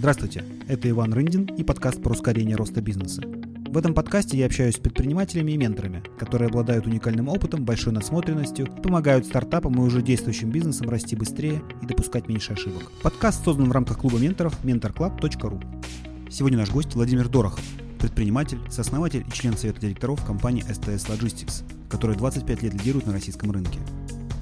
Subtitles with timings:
[0.00, 3.20] Здравствуйте, это Иван Рындин и подкаст про ускорение роста бизнеса.
[3.68, 8.66] В этом подкасте я общаюсь с предпринимателями и менторами, которые обладают уникальным опытом, большой насмотренностью,
[8.82, 12.90] помогают стартапам и уже действующим бизнесам расти быстрее и допускать меньше ошибок.
[13.02, 16.30] Подкаст создан в рамках клуба менторов mentorclub.ru.
[16.30, 17.62] Сегодня наш гость Владимир Дорохов,
[17.98, 23.50] предприниматель, сооснователь и член совета директоров компании STS Logistics, которая 25 лет лидирует на российском
[23.50, 23.80] рынке.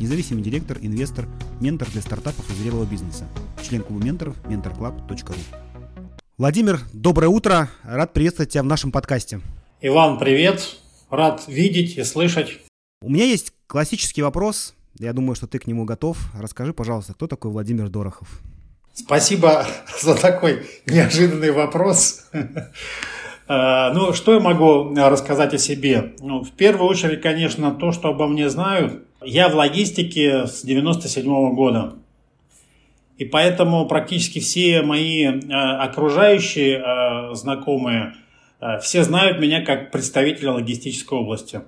[0.01, 1.27] Независимый директор, инвестор,
[1.61, 3.25] ментор для стартапов и зрелого бизнеса.
[3.69, 5.37] Член клуба менторов mentorclub.ru.
[6.37, 7.69] Владимир, доброе утро.
[7.83, 9.41] Рад приветствовать тебя в нашем подкасте.
[9.81, 10.77] Иван, привет.
[11.11, 12.61] Рад видеть и слышать.
[13.03, 14.77] У меня есть классический вопрос.
[15.01, 16.17] Я думаю, что ты к нему готов.
[16.33, 18.41] Расскажи, пожалуйста, кто такой Владимир Дорохов?
[18.95, 19.67] Спасибо
[20.01, 22.25] за такой неожиданный вопрос.
[22.33, 26.15] Э, ну, что я могу рассказать о себе?
[26.21, 29.08] Ну, в первую очередь, конечно, то, что обо мне знают.
[29.21, 31.95] Я в логистике с 97 -го года.
[33.17, 38.15] И поэтому практически все мои э, окружающие э, знакомые,
[38.61, 41.63] э, все знают меня как представителя логистической области.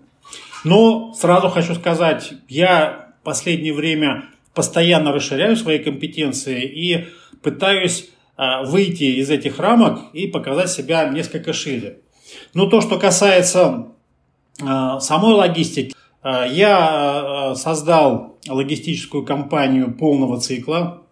[0.62, 7.08] Но сразу хочу сказать, я в последнее время постоянно расширяю свои компетенции и
[7.42, 8.10] пытаюсь
[8.64, 11.98] выйти из этих рамок и показать себя несколько шире.
[12.54, 13.88] Но то, что касается
[14.58, 21.02] самой логистики, я создал логистическую компанию полного цикла,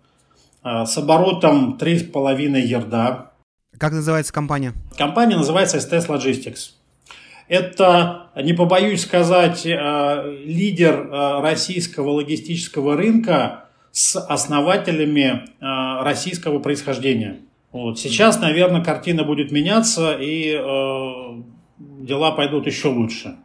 [0.62, 3.30] а, с оборотом 3,5 ярда.
[3.78, 4.74] Как называется компания?
[4.96, 6.72] Компания называется STS Logistics.
[7.48, 11.08] Это, не побоюсь сказать, лидер
[11.40, 15.44] российского логистического рынка с основателями
[16.04, 17.40] российского происхождения.
[17.72, 17.98] Вот.
[17.98, 21.42] Сейчас, наверное, картина будет меняться, и э,
[21.78, 23.36] дела пойдут еще лучше.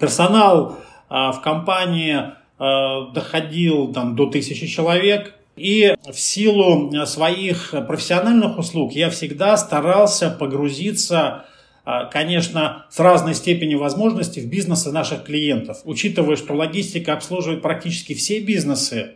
[0.00, 0.76] Персонал
[1.10, 2.16] э, в компании
[2.58, 5.34] э, доходил там, до тысячи человек.
[5.56, 11.44] И в силу своих профессиональных услуг я всегда старался погрузиться
[11.90, 15.78] а, конечно, с разной степенью возможностей в бизнесы наших клиентов.
[15.84, 19.12] Учитывая, что логистика обслуживает практически все бизнесы,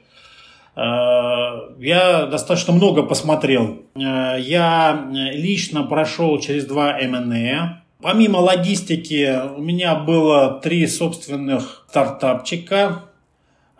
[0.74, 3.82] а, я достаточно много посмотрел.
[3.94, 7.81] А, я лично прошел через два МНЭ.
[8.02, 13.02] Помимо логистики у меня было три собственных стартапчика.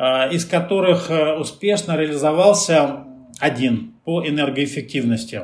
[0.03, 3.05] Э, из которых э, успешно реализовался
[3.39, 5.43] один по энергоэффективности.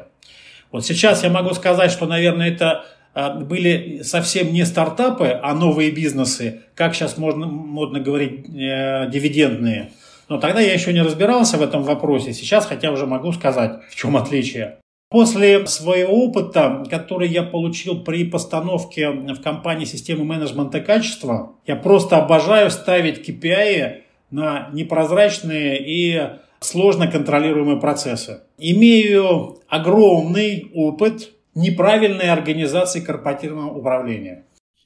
[0.73, 2.85] Вот сейчас я могу сказать, что, наверное, это
[3.15, 9.93] э, были совсем не стартапы, а новые бизнесы, как сейчас можно, модно говорить, э, дивидендные.
[10.29, 12.33] Но тогда я еще не разбирался в этом вопросе.
[12.33, 14.79] Сейчас хотя уже могу сказать, в чем отличие.
[15.11, 22.19] После своего опыта, который я получил при постановке в компании системы менеджмента качества, я просто
[22.19, 26.29] обожаю ставить KPI на непрозрачные и
[26.61, 28.43] сложно контролируемые процессы.
[28.59, 34.45] Имею огромный опыт неправильной организации корпоративного управления.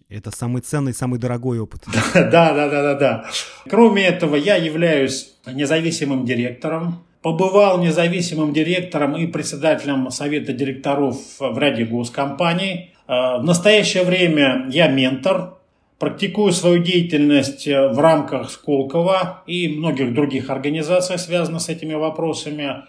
[0.09, 1.83] Это самый ценный, самый дорогой опыт.
[2.15, 3.31] Да, да, да, да, да.
[3.69, 7.05] Кроме этого, я являюсь независимым директором.
[7.23, 12.95] Побывал независимым директором и председателем совета директоров в ряде госкомпаний.
[13.07, 15.55] Э, в настоящее время я ментор
[16.03, 22.83] Практикую свою деятельность э, в рамках Сколково и многих других организаций, связанных с этими вопросами.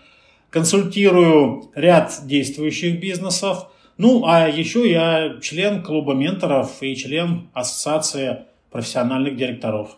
[0.50, 3.68] Консультирую ряд действующих бизнесов.
[4.00, 9.96] Ну, а еще я член клуба менторов и член ассоциации профессиональных директоров.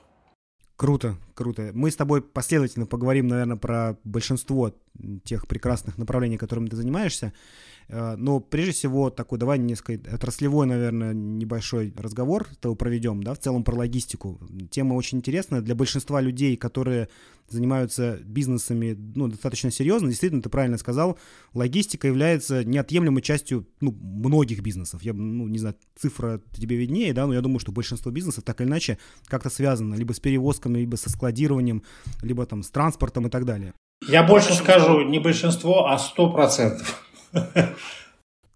[0.78, 1.72] Круто, круто.
[1.74, 4.76] Мы с тобой последовательно поговорим, наверное, про большинство
[5.24, 7.32] тех прекрасных направлений, которыми ты занимаешься.
[7.88, 13.40] Э, но прежде всего такой, давай несколько отраслевой, наверное, небольшой разговор того проведем, да, в
[13.40, 14.38] целом про логистику.
[14.70, 17.08] Тема очень интересная для большинства людей, которые
[17.50, 20.10] занимаются бизнесами, ну, достаточно серьезно.
[20.10, 21.18] Действительно, ты правильно сказал,
[21.54, 25.04] логистика является неотъемлемой частью, ну, многих бизнесов.
[25.04, 28.62] Я, ну, не знаю, цифра тебе виднее, да, но я думаю, что большинство бизнесов так
[28.62, 28.98] или иначе
[29.28, 31.84] как-то связано либо с перевозками, либо со складированием,
[32.22, 33.74] либо там с транспортом и так далее.
[34.08, 37.04] Я больше скажу, не большинство, а сто процентов.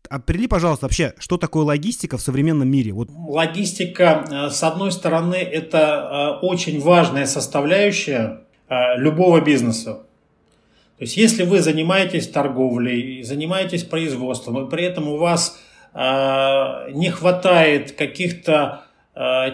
[0.09, 2.93] Определи, пожалуйста, вообще, что такое логистика в современном мире?
[2.93, 3.09] Вот.
[3.11, 8.47] Логистика, э, с одной стороны, это э, очень важная составляющая
[8.97, 10.03] любого бизнеса.
[10.97, 15.59] То есть, если вы занимаетесь торговлей, занимаетесь производством, и при этом у вас
[15.93, 18.83] не хватает каких-то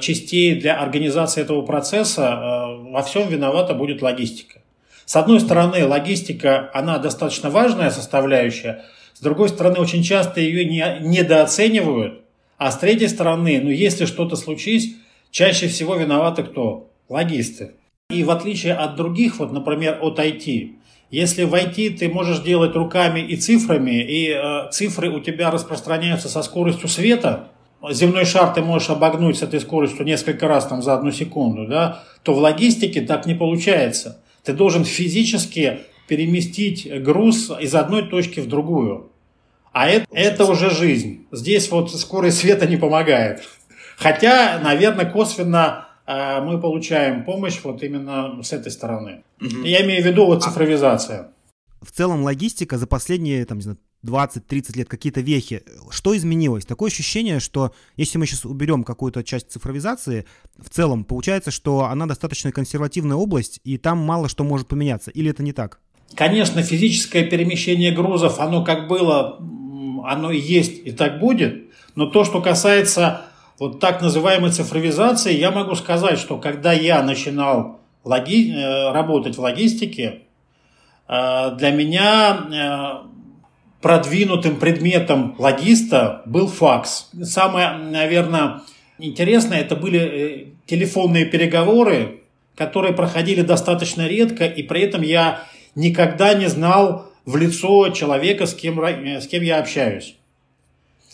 [0.01, 4.61] частей для организации этого процесса, во всем виновата будет логистика.
[5.05, 8.83] С одной стороны, логистика, она достаточно важная составляющая,
[9.13, 12.21] с другой стороны, очень часто ее не, недооценивают.
[12.57, 14.95] А с третьей стороны, ну если что-то случись,
[15.31, 16.89] чаще всего виноваты кто?
[17.07, 17.75] Логисты.
[18.11, 20.73] И в отличие от других, вот, например, от IT,
[21.09, 26.43] Если войти, ты можешь делать руками и цифрами, и э, цифры у тебя распространяются со
[26.43, 27.49] скоростью света,
[27.89, 32.03] земной шар ты можешь обогнуть с этой скоростью несколько раз там, за одну секунду, да,
[32.23, 34.21] то в логистике так не получается.
[34.43, 39.11] Ты должен физически переместить груз из одной точки в другую.
[39.71, 41.25] А это, это уже жизнь.
[41.31, 43.43] Здесь вот скорость света не помогает.
[43.97, 49.23] Хотя, наверное, косвенно мы получаем помощь вот именно с этой стороны.
[49.41, 49.63] Угу.
[49.63, 51.31] Я имею в виду вот цифровизация.
[51.81, 55.63] В целом логистика за последние там, не знаю, 20-30 лет какие-то вехи.
[55.89, 56.65] Что изменилось?
[56.65, 60.25] Такое ощущение, что если мы сейчас уберем какую-то часть цифровизации,
[60.57, 65.11] в целом получается, что она достаточно консервативная область, и там мало что может поменяться.
[65.11, 65.79] Или это не так?
[66.13, 69.37] Конечно, физическое перемещение грузов, оно как было,
[70.05, 71.71] оно и есть, и так будет.
[71.95, 73.25] Но то, что касается
[73.59, 78.53] вот так называемой цифровизации, я могу сказать, что когда я начинал логи...
[78.53, 80.21] Э, работать в логистике,
[81.07, 83.07] э, для меня э,
[83.81, 87.09] продвинутым предметом логиста был факс.
[87.23, 88.61] Самое, наверное,
[88.99, 92.21] интересное, это были телефонные переговоры,
[92.55, 95.43] которые проходили достаточно редко, и при этом я
[95.75, 100.15] никогда не знал в лицо человека, с кем, с кем я общаюсь.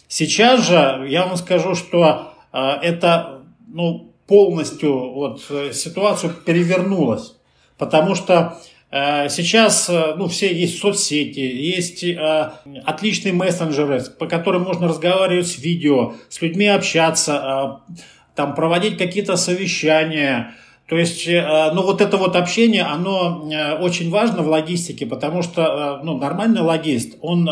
[0.08, 7.36] Сейчас же я вам скажу, что это ну, полностью вот, э, ситуацию перевернулась.
[7.78, 8.58] Потому что
[8.90, 12.52] э, сейчас э, ну, все есть соцсети, есть э,
[12.86, 17.94] отличные мессенджеры, по которым можно разговаривать с видео, с людьми общаться, э,
[18.34, 20.56] там, проводить какие-то совещания.
[20.88, 23.50] То есть, э, ну, вот это вот общение, оно
[23.82, 27.50] очень важно в логистике, потому что, ну, нормальный логист, он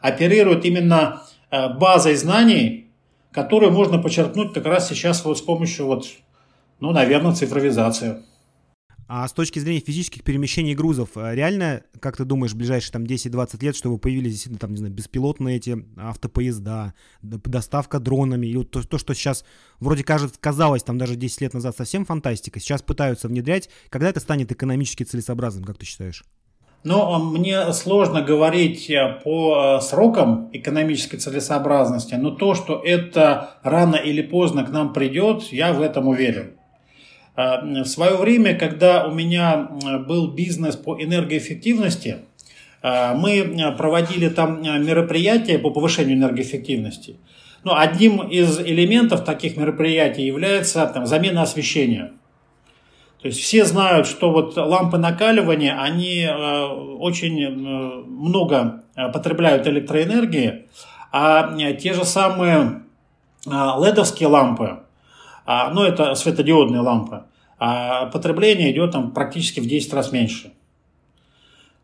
[0.00, 2.85] оперирует именно базой знаний,
[3.36, 6.06] которые можно подчеркнуть как раз сейчас вот с помощью вот,
[6.80, 8.22] ну, наверное, цифровизации.
[9.08, 13.04] А с точки зрения физических перемещений грузов, э, реально, как ты думаешь, в ближайшие там
[13.04, 18.70] 10-20 лет, чтобы появились действительно там, не знаю, беспилотные эти автопоезда, доставка дронами, и вот
[18.70, 19.44] то, то, что сейчас
[19.80, 24.18] вроде кажется, казалось там даже 10 лет назад совсем фантастика, сейчас пытаются внедрять, когда это
[24.18, 26.24] станет экономически целесообразным, как ты считаешь?
[26.86, 33.96] Но мне сложно говорить э, по э, срокам экономической целесообразности, но то, что это рано
[33.96, 36.52] или поздно к нам придет, я в этом уверен.
[37.34, 39.68] А, в свое время, когда у меня
[40.06, 42.18] был бизнес по энергоэффективности,
[42.82, 47.16] а, мы проводили там мероприятия по повышению энергоэффективности.
[47.64, 52.12] Но ну, одним из элементов таких мероприятий является там, замена освещения.
[53.20, 56.64] То есть все знают, что вот лампы накаливания, они э,
[56.98, 60.68] очень э, много потребляют электроэнергии,
[61.12, 62.82] а те же самые
[63.46, 64.80] ледовские лампы,
[65.46, 67.24] а, ну это светодиодные лампы,
[67.58, 70.52] а потребление идет там практически в 10 раз меньше.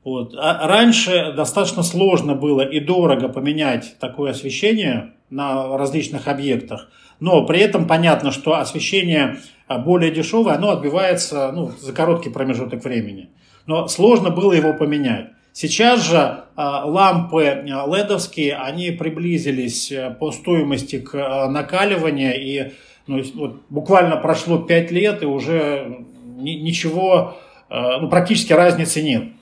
[0.05, 0.35] Вот.
[0.37, 6.89] А раньше достаточно сложно было и дорого поменять такое освещение на различных объектах,
[7.19, 12.85] но при этом понятно, что освещение а, более дешевое, оно отбивается ну, за короткий промежуток
[12.85, 13.31] времени.
[13.67, 15.29] Но сложно было его поменять.
[15.53, 22.73] Сейчас же а, лампы ледовские, они приблизились э, по стоимости к а, накаливанию и
[23.07, 26.05] ну, вот буквально прошло 5 лет, и уже
[26.37, 27.37] ничего,
[27.69, 29.33] ну, практически разницы нет.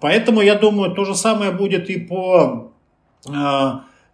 [0.00, 2.72] Поэтому, я думаю, то же самое будет и по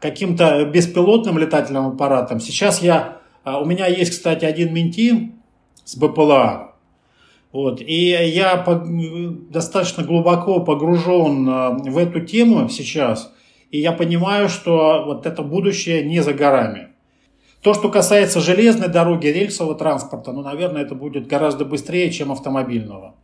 [0.00, 2.40] каким-то беспилотным летательным аппаратам.
[2.40, 5.32] Сейчас я, э, у меня есть, кстати, один менти
[5.84, 6.74] с БПЛА,
[7.52, 7.80] вот.
[7.80, 8.64] И я
[9.50, 13.32] достаточно глубоко погружен в эту тему сейчас,
[13.70, 16.88] и я понимаю, что вот это будущее не за горами.
[17.62, 23.14] То, что касается железной дороги, рельсового транспорта, ну, наверное, это будет гораздо быстрее, чем автомобильного.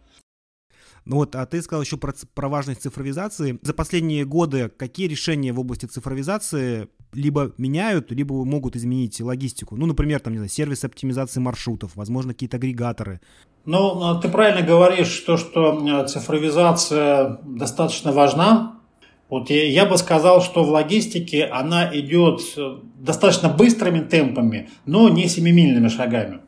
[1.07, 3.59] Ну вот, а ты сказал еще про, про важность цифровизации.
[3.63, 9.77] За последние годы какие решения в области цифровизации либо меняют, либо могут изменить логистику?
[9.77, 13.21] Ну, например, там, не знаю, сервис оптимизации маршрутов, возможно, какие-то агрегаторы.
[13.65, 18.81] Ну, а ты правильно говоришь, то, что э, цифровизация достаточно важна,
[19.29, 25.09] вот я, я бы сказал, что в логистике она идет э, достаточно быстрыми темпами, но
[25.09, 26.41] не семимильными шагами.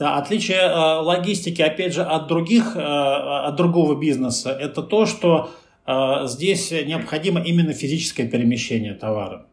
[0.00, 5.50] Да, отличие э, логистики, опять же, от других, э, от другого бизнеса, это то, что
[5.86, 9.44] э, здесь необходимо именно физическое перемещение товара.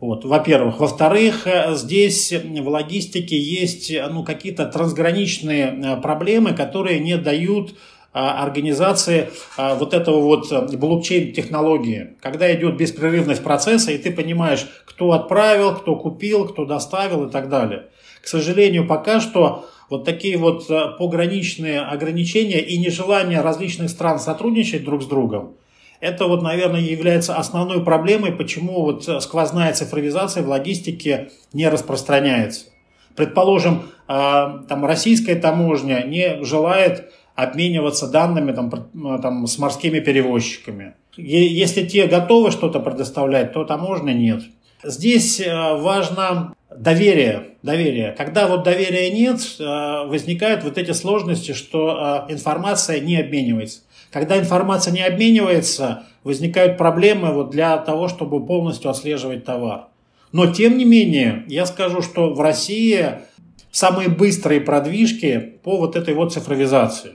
[0.00, 0.80] Вот, во-первых.
[0.80, 7.74] Во-вторых, э, здесь в логистике есть ну, какие-то трансграничные э, проблемы, которые не дают
[8.14, 15.74] организации вот этого вот э, блокчейн-технологии, когда идет беспрерывность процесса, и ты понимаешь, кто отправил,
[15.74, 17.88] кто купил, кто доставил и так далее.
[18.22, 24.84] К сожалению, пока что вот такие вот э, пограничные ограничения и нежелание различных стран сотрудничать
[24.84, 25.54] друг с другом,
[26.00, 32.66] Это вот, наверное, является основной проблемой, почему вот сквозная цифровизация в логистике не распространяется.
[33.16, 38.70] Предположим, там российская таможня не желает обмениваться данными там,
[39.22, 40.94] там, с морскими перевозчиками.
[41.16, 44.42] Если те готовы что-то предоставлять, то таможня нет.
[44.82, 47.56] Здесь э, важно доверие.
[47.62, 48.12] доверие.
[48.16, 53.80] Когда вот доверия нет, э, возникают вот эти сложности, что э, информация не обменивается.
[54.10, 59.86] Когда информация не обменивается, возникают проблемы вот для того, чтобы полностью отслеживать товар.
[60.32, 63.20] Но тем не менее, я скажу, что в России
[63.70, 67.12] самые быстрые продвижки по вот этой вот цифровизации.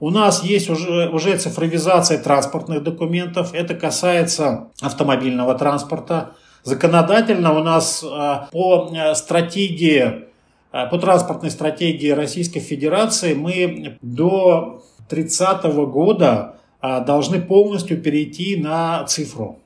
[0.00, 3.52] У нас есть уже, уже цифровизация транспортных документов.
[3.52, 6.36] Это касается автомобильного транспорта.
[6.68, 10.26] Законодательно у нас а, по э, стратегии,
[10.70, 19.58] а, по транспортной стратегии Российской Федерации мы до 30 года должны полностью перейти на цифру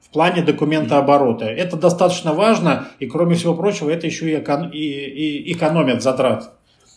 [0.00, 1.44] в плане документа оборота.
[1.44, 6.52] Это достаточно важно, и кроме всего прочего, это еще и, экон, и, и экономит затрат.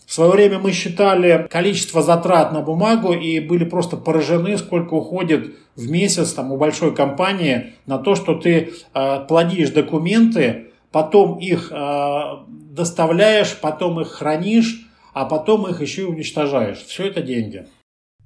[0.05, 5.55] В свое время мы считали количество затрат на бумагу и были просто поражены, сколько уходит
[5.75, 11.71] в месяц там, у большой компании на то, что ты э, плодишь документы, потом их
[11.71, 16.79] э, доставляешь, потом их хранишь, а потом их еще и уничтожаешь.
[16.79, 17.65] Все это деньги.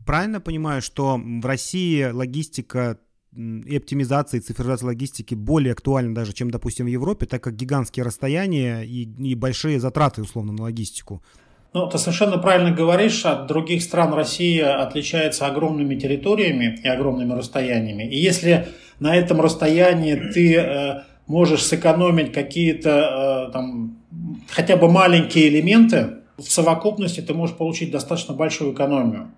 [0.06, 2.98] Правильно понимаю, что в России логистика
[3.36, 8.82] и оптимизация, и логистики более актуальна даже, чем, допустим, в Европе, так как гигантские расстояния
[8.82, 11.22] и, и большие затраты, условно, на логистику.
[11.78, 18.02] Ну, ты совершенно правильно говоришь, от других стран Россия отличается огромными территориями и огромными расстояниями.
[18.02, 18.70] И если
[19.00, 23.96] на этом расстоянии ты э, можешь сэкономить какие-то э, там
[24.50, 29.30] хотя бы маленькие элементы, в совокупности ты можешь получить достаточно большую экономию.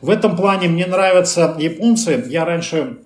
[0.00, 2.24] В этом плане мне нравятся японцы.
[2.28, 2.98] Я раньше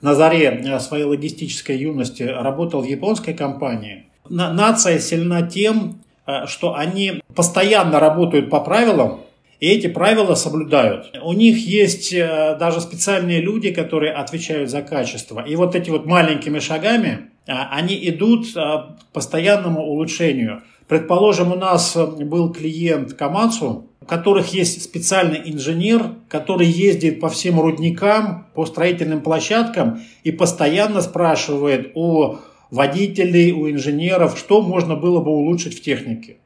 [0.00, 4.06] на заре э, своей логистической юности работал в японской компании.
[4.30, 5.98] Нация сильна тем,
[6.46, 9.20] что они постоянно работают по правилам,
[9.62, 11.16] и эти правила соблюдают.
[11.22, 15.38] У них есть э, даже специальные люди, которые отвечают за качество.
[15.40, 20.62] И вот эти вот маленькими шагами э, они идут к постоянному улучшению.
[20.88, 27.60] Предположим, у нас был клиент Камацу, у которых есть специальный инженер, который ездит по всем
[27.60, 32.40] рудникам, по строительным площадкам и постоянно спрашивает о
[32.72, 36.38] водителей, у инженеров, что можно было бы улучшить в технике.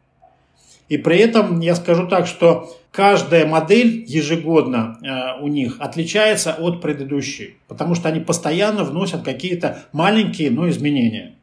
[0.88, 6.82] И при этом я скажу так, что каждая модель ежегодно э, у них отличается от
[6.82, 11.36] предыдущей, потому что они постоянно вносят какие-то маленькие, но изменения.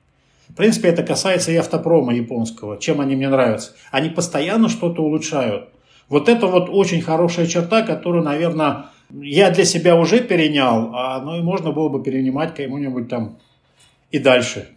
[0.50, 3.72] В принципе, это касается и автопрома японского, чем они мне нравятся.
[3.90, 5.70] Они постоянно что-то улучшают.
[6.10, 11.40] Вот это вот очень хорошая черта, которую, наверное, я для себя уже перенял, а, ну
[11.40, 13.38] и можно было бы перенимать кому-нибудь там
[14.14, 14.70] и дальше.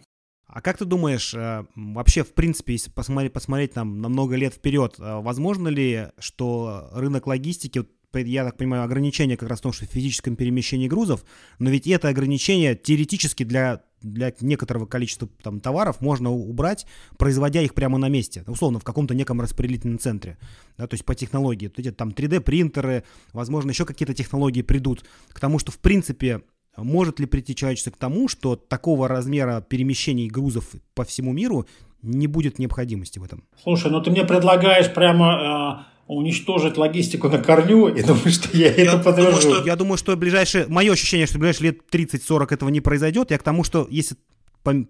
[0.47, 4.53] А как ты думаешь, э, вообще, в принципе, если посмотреть, посмотреть там на много лет
[4.53, 9.73] вперед, э, возможно ли, что рынок логистики, я так понимаю, ограничение как раз в том,
[9.73, 11.23] что в физическом перемещении грузов,
[11.59, 16.87] но ведь это ограничение теоретически для, для некоторого количества там, товаров можно убрать,
[17.19, 20.39] производя их прямо на месте, условно, в каком-то неком распределительном центре,
[20.79, 21.71] да, то есть по технологии.
[21.77, 23.03] Эти там 3D-принтеры,
[23.33, 26.41] возможно, еще какие-то технологии придут к тому, что, в принципе,
[26.83, 31.65] может ли прийти человечество к тому, что такого размера перемещений грузов по всему миру
[32.01, 33.43] не будет необходимости в этом?
[33.63, 38.73] Слушай, ну ты мне предлагаешь прямо э, уничтожить логистику на корню, и думаю, что я,
[38.73, 39.41] я это подтвержу.
[39.41, 43.31] Что, я думаю, что ближайшее, мое ощущение, что в ближайшие лет 30-40 этого не произойдет.
[43.31, 44.15] Я к тому, что если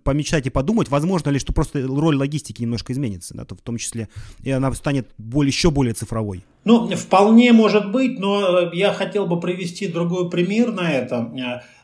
[0.04, 3.78] помечтать и подумать, возможно ли, что просто роль логистики немножко изменится, да, то в том
[3.78, 4.10] числе
[4.44, 6.44] и она станет более, еще более цифровой.
[6.64, 11.32] Ну, вполне может быть, но я хотел бы привести другой пример на это.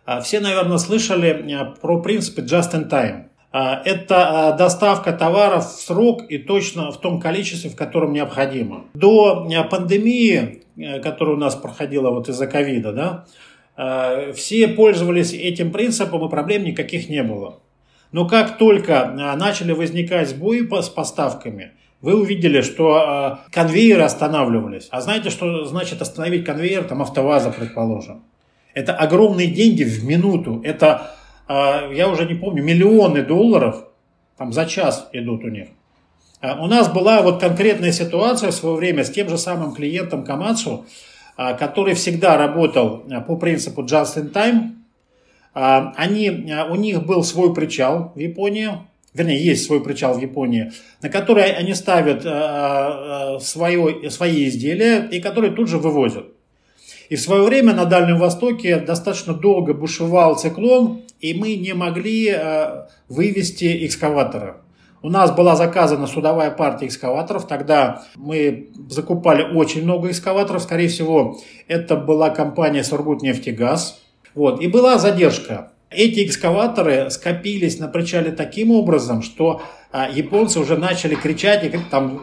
[0.06, 3.26] А, все, наверное, слышали э, про принципы just in time.
[3.52, 8.86] А, это доставка товаров в срок и точно в том количестве, в котором необходимо.
[8.94, 10.64] До пандемии,
[11.02, 12.92] которая у нас проходила вот из-за ковида,
[13.76, 17.60] да, все пользовались этим принципом и проблем никаких не было.
[18.12, 19.08] Но как только
[19.38, 24.88] начали возникать сбои с поставками, вы увидели, что конвейеры останавливались.
[24.92, 28.24] А знаете, что значит остановить конвейер, там автоваза, предположим?
[28.74, 30.62] Это огромные деньги в минуту.
[30.64, 31.16] Это,
[31.48, 33.86] а, я уже не помню, миллионы долларов
[34.38, 35.68] там за час идут у них.
[36.42, 40.24] А, у нас была вот конкретная ситуация в свое время с тем же самым клиентом
[40.24, 40.86] Камацу,
[41.38, 44.72] а, который всегда работал по принципу just in time.
[45.56, 46.32] Они,
[46.72, 48.70] у них был свой причал в Японии,
[49.14, 50.72] вернее, есть свой причал в Японии,
[51.04, 52.24] на который они ставят
[53.44, 56.33] свое, свои изделия и которые тут же вывозят.
[57.14, 62.28] И в свое время на Дальнем Востоке достаточно долго бушевал циклон, и мы не могли
[62.36, 64.58] э, вывести экскаватора.
[65.04, 67.46] У нас была заказана судовая партия экскаваторов.
[67.48, 70.64] Тогда мы закупали очень много экскаваторов.
[70.64, 74.02] Скорее всего, это была компания «Сургутнефтегаз».
[74.34, 74.60] Вот.
[74.60, 75.72] И была задержка.
[75.92, 82.18] Эти экскаваторы скопились на причале таким образом, что а, японцы уже начали кричать и там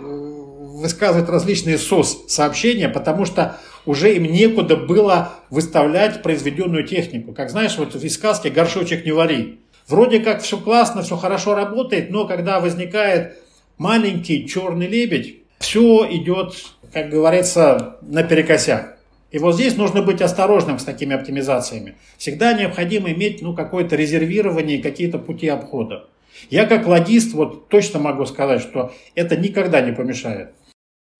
[0.80, 3.56] высказывать различные СОС-сообщения, потому что
[3.86, 7.32] уже им некуда было выставлять произведенную технику.
[7.32, 9.60] Как знаешь, вот в сказке «Горшочек не вари».
[9.88, 13.38] Вроде как все классно, все хорошо работает, но когда возникает
[13.76, 16.54] маленький черный лебедь, все идет,
[16.92, 18.98] как говорится, наперекосяк.
[19.30, 21.96] И вот здесь нужно быть осторожным с такими оптимизациями.
[22.18, 26.06] Всегда необходимо иметь ну, какое-то резервирование, какие-то пути обхода.
[26.48, 30.50] Я как логист вот точно могу сказать, что это никогда не помешает.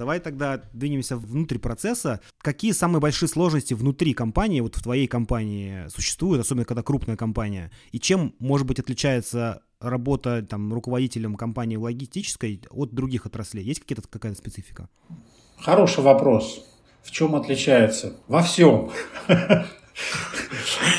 [0.00, 2.20] Давай тогда двинемся внутрь процесса.
[2.38, 7.70] Какие самые большие сложности внутри компании, вот в твоей компании существуют, особенно когда крупная компания?
[7.92, 13.62] И чем, может быть, отличается работа там, руководителем компании логистической от других отраслей?
[13.62, 14.88] Есть какие-то, какая-то специфика?
[15.58, 16.64] Хороший вопрос.
[17.02, 18.16] В чем отличается?
[18.26, 18.90] Во всем.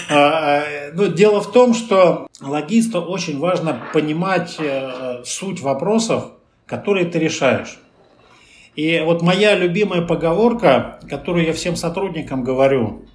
[0.10, 6.34] А, а, ну, дело в том, что логисту очень важно понимать э, суть вопросов,
[6.68, 7.80] которые ты решаешь.
[8.76, 13.06] И вот моя любимая поговорка, которую я всем сотрудникам говорю,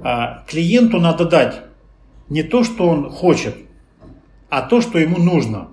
[0.00, 1.62] а, клиенту надо дать
[2.28, 3.54] не то, что он хочет,
[4.50, 5.68] а то, что ему нужно.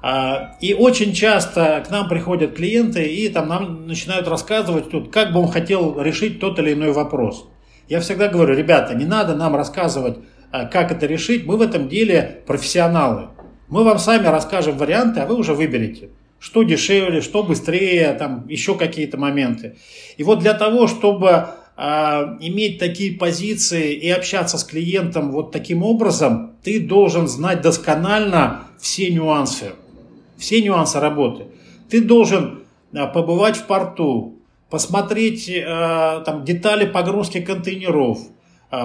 [0.00, 5.32] А, и очень часто к нам приходят клиенты и там нам начинают рассказывать, тут, как
[5.32, 7.46] бы он хотел решить тот или иной вопрос.
[7.88, 10.18] Я всегда говорю, ребята, не надо нам рассказывать,
[10.50, 13.28] а, как это решить, мы в этом деле профессионалы.
[13.68, 18.76] Мы вам сами расскажем варианты, а вы уже выберете что дешевле, что быстрее, там еще
[18.76, 19.76] какие-то моменты.
[20.16, 21.82] И вот для того, чтобы э,
[22.40, 29.10] иметь такие позиции и общаться с клиентом вот таким образом, ты должен знать досконально все
[29.10, 29.72] нюансы,
[30.36, 31.46] все нюансы работы.
[31.88, 34.36] Ты должен э, побывать в порту,
[34.70, 38.18] посмотреть э, там детали погрузки контейнеров,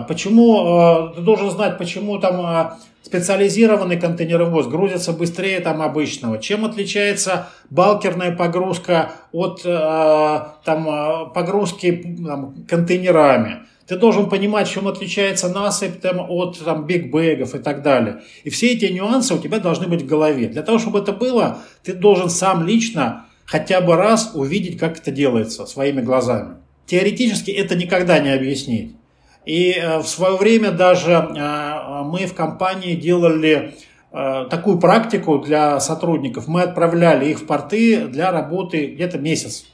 [0.07, 6.37] Почему, ты должен знать, почему там специализированный контейнеровоз грузится быстрее там обычного.
[6.37, 13.63] Чем отличается балкерная погрузка от там, погрузки там, контейнерами?
[13.87, 18.21] Ты должен понимать, чем отличается насыпь там, от там, бигбэгов и так далее.
[18.45, 20.47] И все эти нюансы у тебя должны быть в голове.
[20.47, 25.11] Для того, чтобы это было, ты должен сам лично хотя бы раз увидеть, как это
[25.11, 26.57] делается своими глазами.
[26.85, 28.95] Теоретически это никогда не объяснить.
[29.45, 33.75] И э, в свое время даже э, мы в компании делали
[34.11, 36.47] э, такую практику для сотрудников.
[36.47, 39.65] Мы отправляли их в порты для работы где-то месяц.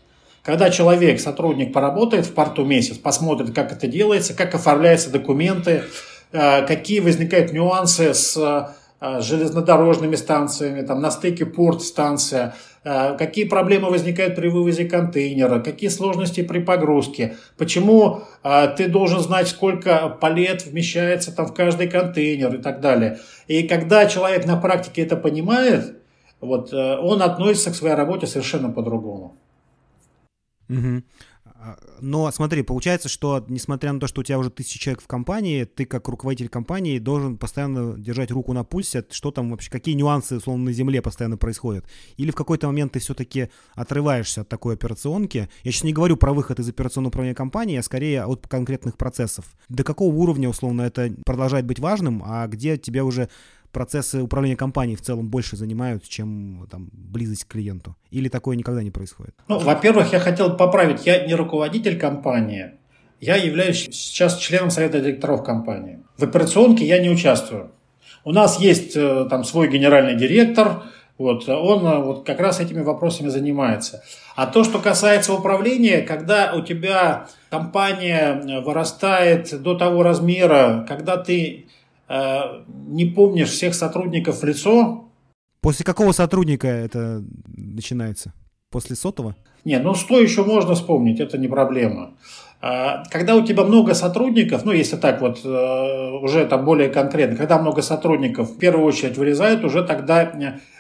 [0.42, 5.84] Когда человек, сотрудник, поработает в порту месяц, посмотрит, как это делается, как оформляются документы,
[6.32, 12.56] какие возникают нюансы с железнодорожными станциями, там на стыке порт-станция,
[12.90, 19.20] Э, какие проблемы возникают при вывозе контейнера, какие сложности при погрузке, почему э, ты должен
[19.20, 23.20] знать, сколько палет вмещается там в каждый контейнер и так далее.
[23.48, 25.98] И когда человек на практике это понимает,
[26.40, 29.36] вот, э, он относится к своей работе совершенно по-другому.
[30.70, 31.04] Угу.
[31.68, 35.08] А, но смотри, получается, что несмотря на то, что у тебя уже тысяча человек в
[35.08, 39.96] компании, ты как руководитель компании должен постоянно держать руку на пульсе, что там вообще, какие
[39.96, 41.86] нюансы, условно, на земле постоянно происходят.
[42.16, 45.50] Или в какой-то момент ты все-таки отрываешься от такой операционки.
[45.64, 49.46] Я сейчас не говорю про выход из операционного управления компании, а скорее от конкретных процессов.
[49.68, 53.30] До какого уровня, условно, это продолжает быть важным, а где тебе уже
[53.72, 57.96] процессы управления компанией в целом больше занимают, чем там, близость к клиенту?
[58.12, 59.36] Или такое никогда не происходит?
[59.48, 62.72] Ну, во-первых, я хотел поправить, я не руководитель компании,
[63.20, 66.00] я являюсь сейчас членом совета директоров компании.
[66.18, 67.72] В операционке я не участвую.
[68.24, 70.84] У нас есть э, там свой генеральный директор,
[71.18, 74.04] вот, он э, вот как раз этими вопросами занимается.
[74.36, 81.18] А то, что касается управления, когда у тебя компания э, вырастает до того размера, когда
[81.18, 81.68] ты
[82.10, 85.06] Э, не помнишь всех сотрудников в лицо.
[85.62, 88.34] После какого сотрудника это начинается?
[88.70, 89.36] После сотого?
[89.66, 92.14] Не, ну 100 еще можно вспомнить, это не проблема.
[92.62, 97.36] А, когда у тебя много сотрудников, ну если так вот э, уже там более конкретно,
[97.36, 100.24] когда много сотрудников в первую очередь вырезают, уже тогда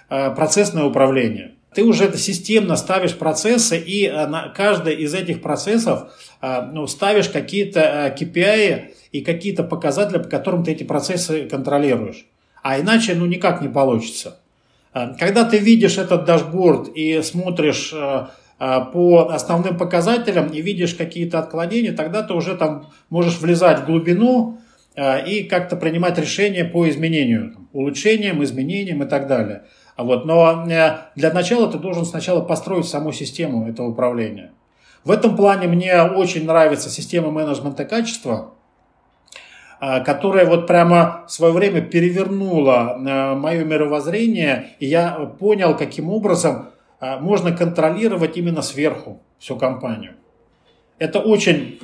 [0.09, 1.56] э, процессное управление.
[1.73, 8.93] Ты уже системно ставишь процессы, и на каждый из этих процессов ну, ставишь какие-то KPI,
[9.11, 12.25] и какие-то показатели, по которым ты эти процессы контролируешь.
[12.63, 14.39] А иначе ну никак не получится.
[14.93, 18.27] Э, когда ты видишь этот дашборд и смотришь, э,
[18.59, 24.57] по основным показателям и видишь какие-то отклонения, тогда ты уже там можешь влезать в глубину
[25.27, 29.65] и как-то принимать решения по изменению, улучшениям, изменениям и так далее.
[29.97, 30.25] Вот.
[30.25, 34.51] Но для начала ты должен сначала построить саму систему этого управления.
[35.03, 38.51] В этом плане мне очень нравится система менеджмента качества,
[39.79, 46.09] а, которая вот прямо в свое время перевернула а, мое мировоззрение, и я понял, каким
[46.09, 50.15] образом можно контролировать именно сверху всю компанию.
[50.97, 51.79] Это очень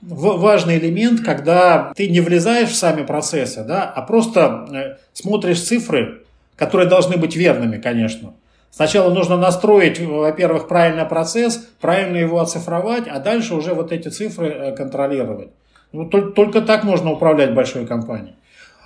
[0.00, 6.23] важный элемент, когда ты не влезаешь в сами процессы, да, а просто э, смотришь цифры,
[6.56, 8.34] которые должны быть верными, конечно.
[8.70, 14.48] Сначала нужно настроить, во-первых, правильный процесс, правильно его оцифровать, а дальше уже вот эти цифры
[14.48, 15.50] э, контролировать.
[15.92, 18.34] Ну, только, только так можно управлять большой компанией.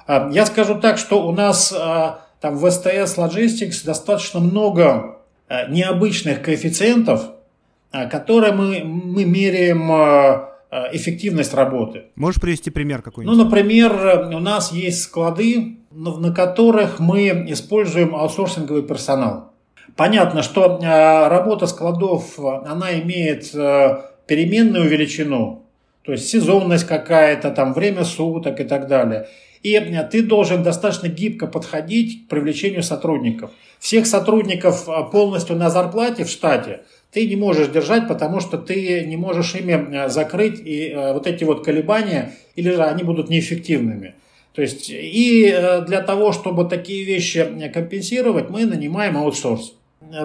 [0.06, 5.16] А, я скажу так, что у нас а, там в STS Logistics достаточно много
[5.48, 7.30] а, необычных коэффициентов,
[7.90, 9.90] которые мы, мы меряем
[10.92, 12.04] эффективность работы.
[12.16, 13.34] Можешь привести пример какой-нибудь?
[13.34, 19.52] Ну, например, у нас есть склады, на которых мы используем аутсорсинговый персонал.
[19.96, 20.78] Понятно, что
[21.28, 23.50] работа складов, она имеет
[24.26, 25.64] переменную величину,
[26.08, 29.28] то есть сезонность какая-то, там время суток и так далее.
[29.62, 33.50] И э, ты должен достаточно гибко подходить к привлечению сотрудников.
[33.78, 39.04] Всех сотрудников э, полностью на зарплате в штате ты не можешь держать, потому что ты
[39.04, 44.14] не можешь ими э, закрыть и вот эти вот колебания, или же они будут неэффективными.
[44.58, 49.74] То есть и для того, чтобы такие вещи компенсировать, мы нанимаем аутсорс.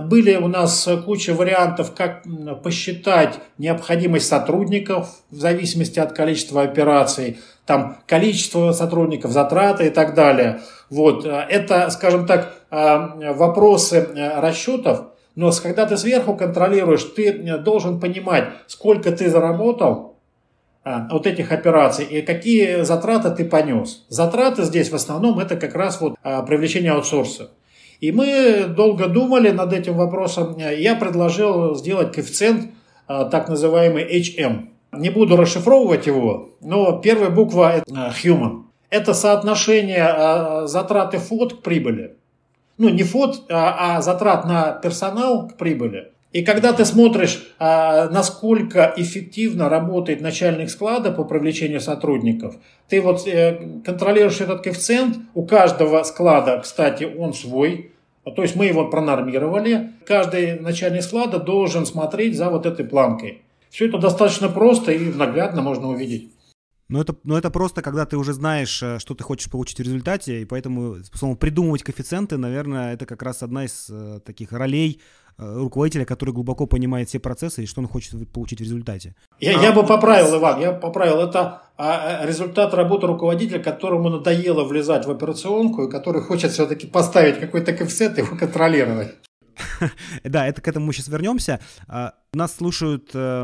[0.05, 2.23] Были у нас куча вариантов, как
[2.63, 10.61] посчитать необходимость сотрудников в зависимости от количества операций, там количество сотрудников, затраты и так далее.
[10.89, 11.27] Вот.
[11.27, 19.29] Это, скажем так, вопросы расчетов, но когда ты сверху контролируешь, ты должен понимать, сколько ты
[19.29, 20.12] заработал
[20.85, 24.05] вот этих операций и какие затраты ты понес.
[24.09, 27.51] Затраты здесь в основном это как раз вот привлечение аутсорса.
[28.03, 30.57] И мы долго думали над этим вопросом.
[30.57, 32.71] Я предложил сделать коэффициент,
[33.07, 34.67] а, так называемый HM.
[34.91, 38.63] Не буду расшифровывать его, но первая буква это а, human.
[38.89, 42.17] Это соотношение а, затраты фот к прибыли.
[42.77, 46.11] Ну, не фот, а затрат на персонал к прибыли.
[46.33, 52.55] И когда ты смотришь, насколько эффективно работает начальник склада по привлечению сотрудников,
[52.89, 57.91] ты вот э, контролируешь этот коэффициент, у каждого склада, кстати, он свой,
[58.23, 59.91] то есть мы его пронормировали.
[60.05, 63.43] Каждый начальник склада должен смотреть за вот этой планкой.
[63.69, 66.31] Все это достаточно просто и наглядно можно увидеть.
[66.89, 69.83] Но это, но это просто, когда ты уже знаешь, э, что ты хочешь получить в
[69.83, 75.01] результате, и поэтому способен придумывать коэффициенты, наверное, это как раз одна из э, таких ролей
[75.37, 79.15] руководителя, который глубоко понимает все процессы и что он хочет получить в результате.
[79.39, 81.21] Я, я бы поправил, Иван, я поправил.
[81.21, 86.87] Это а, а, результат работы руководителя, которому надоело влезать в операционку и который хочет все-таки
[86.87, 89.15] поставить какой-то коэффициент и его контролировать.
[90.23, 91.59] Да, это к этому мы сейчас вернемся.
[91.87, 93.43] А, нас слушают э,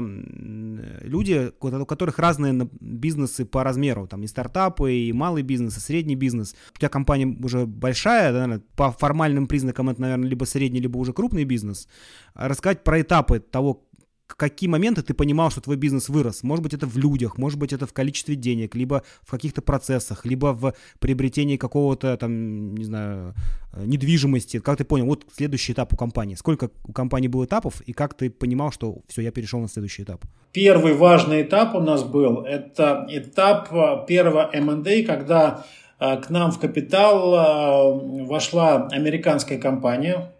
[1.02, 4.08] люди, у которых разные бизнесы по размеру.
[4.08, 6.56] Там и стартапы, и малый бизнес, и средний бизнес.
[6.76, 11.44] У тебя компания уже большая, по формальным признакам это, наверное, либо средний, либо уже крупный
[11.44, 11.88] бизнес.
[12.34, 13.86] Рассказать про этапы того,
[14.36, 16.44] какие моменты ты понимал, что твой бизнес вырос?
[16.44, 20.26] Может быть, это в людях, может быть, это в количестве денег, либо в каких-то процессах,
[20.26, 23.34] либо в приобретении какого-то, там, не знаю,
[23.74, 24.60] э, недвижимости.
[24.60, 26.36] Как ты понял, вот следующий этап у компании.
[26.36, 30.04] Сколько у компании было этапов, и как ты понимал, что все, я перешел на следующий
[30.04, 30.22] этап?
[30.52, 35.66] Первый важный этап у нас был, это этап э, первого M&A, когда
[36.00, 40.32] э, к нам в капитал вошла американская компания,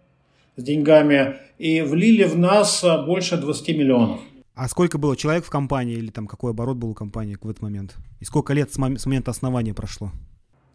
[0.60, 4.20] с деньгами и влили в нас а, больше 20 миллионов.
[4.54, 7.62] А сколько было человек в компании или там какой оборот был у компании в этот
[7.62, 7.96] момент?
[8.20, 10.10] И сколько лет с, мом- с момента основания прошло?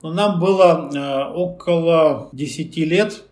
[0.01, 3.23] Ну, нам было э, около 10 лет.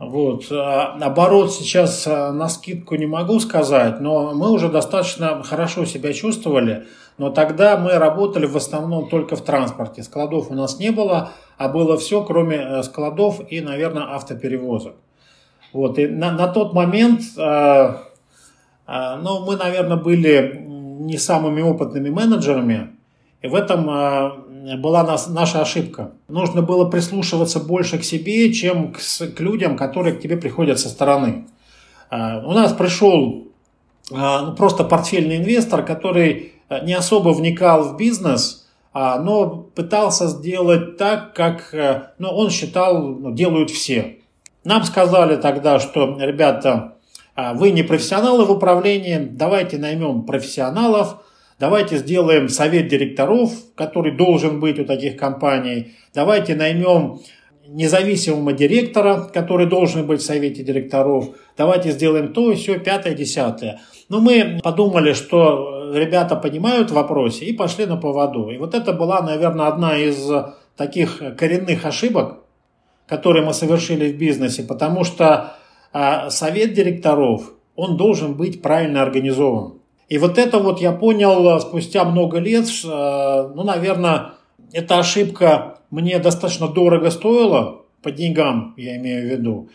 [0.00, 0.46] Вот.
[0.52, 6.86] А оборот сейчас на скидку не могу сказать, но мы уже достаточно хорошо себя чувствовали.
[7.18, 10.02] Но тогда мы работали в основном только в транспорте.
[10.02, 14.94] Складов у нас не было, а было все, кроме э, складов и, наверное, автоперевозок.
[15.72, 17.94] Вот, и на, на тот момент, э,
[18.86, 20.66] э, ну, мы, наверное, были
[21.02, 22.90] не самыми опытными менеджерами,
[23.40, 26.12] и в этом э, была нас, наша ошибка.
[26.28, 30.88] Нужно было прислушиваться больше к себе, чем к, к людям, которые к тебе приходят со
[30.88, 31.46] стороны.
[32.10, 33.48] Э, у нас пришел
[34.10, 34.14] э,
[34.56, 36.52] просто портфельный инвестор, который
[36.84, 41.74] не особо вникал в бизнес, но пытался сделать так, как
[42.18, 44.21] ну, он считал, ну, делают все.
[44.64, 46.94] Нам сказали тогда, что, ребята,
[47.34, 51.16] а, вы не профессионалы в управлении, давайте наймем профессионалов,
[51.58, 57.20] давайте сделаем совет директоров, который должен быть у таких компаний, давайте наймем
[57.66, 63.80] независимого директора, который должен быть в совете директоров, давайте сделаем то, все, пятое, десятое.
[64.08, 68.50] Но мы подумали, что ребята понимают в вопросе и пошли на поводу.
[68.50, 70.30] И вот это была, наверное, одна из
[70.76, 72.41] таких коренных ошибок,
[73.12, 75.52] которые мы совершили в бизнесе, потому что
[75.92, 79.74] а, совет директоров, он должен быть правильно организован.
[80.08, 84.30] И вот это вот я понял спустя много лет, ну, наверное,
[84.72, 89.68] эта ошибка мне достаточно дорого стоила, по деньгам я имею в виду,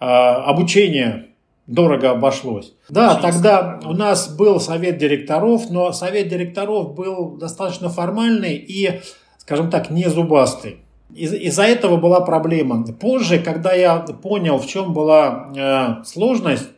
[0.00, 1.26] а, обучение
[1.68, 2.74] дорого обошлось.
[2.88, 9.00] Да, тогда у нас был совет директоров, но совет директоров был достаточно формальный и,
[9.38, 10.80] скажем так, не зубастый.
[11.14, 12.84] Из- из-за этого была проблема.
[12.92, 16.68] Позже, когда я понял, в чем была э, сложность,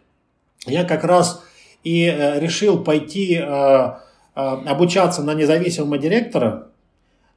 [0.66, 1.42] я как раз
[1.84, 3.92] и э, решил пойти э, э,
[4.34, 6.68] обучаться на независимого директора,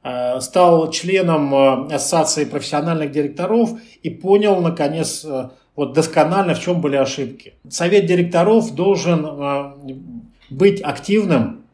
[0.02, 3.70] э, стал членом э, Ассоциации профессиональных директоров
[4.02, 7.54] и понял, наконец, э, вот досконально, в чем были ошибки.
[7.68, 9.72] Совет директоров должен э,
[10.48, 11.64] быть активным,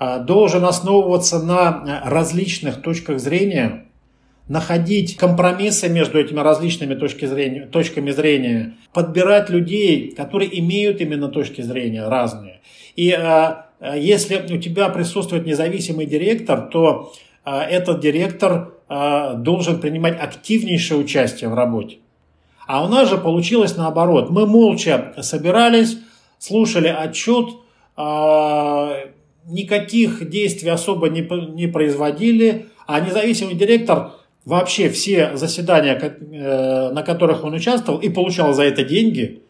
[0.00, 3.86] э, должен основываться на э, различных точках зрения,
[4.48, 11.62] находить компромиссы между этими различными точки зрения, точками зрения, подбирать людей, которые имеют именно точки
[11.62, 12.60] зрения разные.
[12.96, 13.54] И э,
[13.96, 17.12] если у тебя присутствует независимый директор, то
[17.44, 21.98] э, этот директор э, должен принимать активнейшее участие в работе.
[22.66, 24.30] А у нас же получилось наоборот.
[24.30, 25.98] Мы молча собирались,
[26.38, 27.48] слушали отчет,
[29.46, 31.20] никаких действий особо не,
[31.54, 34.12] не производили, а независимый директор
[34.44, 39.42] вообще все заседания, э, на которых он участвовал и получал за это деньги,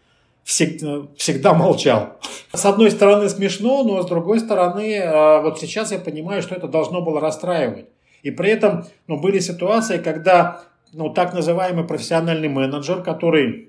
[0.44, 2.18] всегда, молчал.
[2.52, 6.68] С одной стороны смешно, но с другой стороны, э, вот сейчас я понимаю, что это
[6.68, 7.86] должно было расстраивать.
[8.22, 13.68] И при этом ну, были ситуации, когда ну, так называемый профессиональный менеджер, который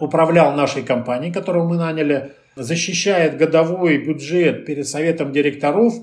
[0.00, 5.94] управлял нашей компанией, которую мы наняли, защищает годовой бюджет перед советом директоров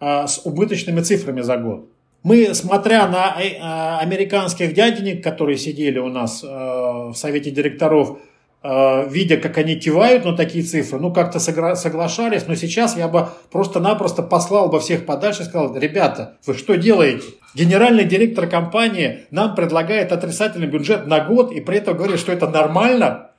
[0.00, 1.88] а, с убыточными цифрами за год.
[2.24, 3.58] Мы, смотря на э,
[4.00, 8.16] американских дяденек, которые сидели у нас э, в совете директоров,
[8.62, 13.28] э, видя, как они кивают на такие цифры, ну, как-то соглашались, но сейчас я бы
[13.52, 17.26] просто-напросто послал бы всех подальше и сказал, ребята, вы что делаете?
[17.54, 22.48] Генеральный директор компании нам предлагает отрицательный бюджет на год и при этом говорит, что это
[22.48, 23.32] нормально,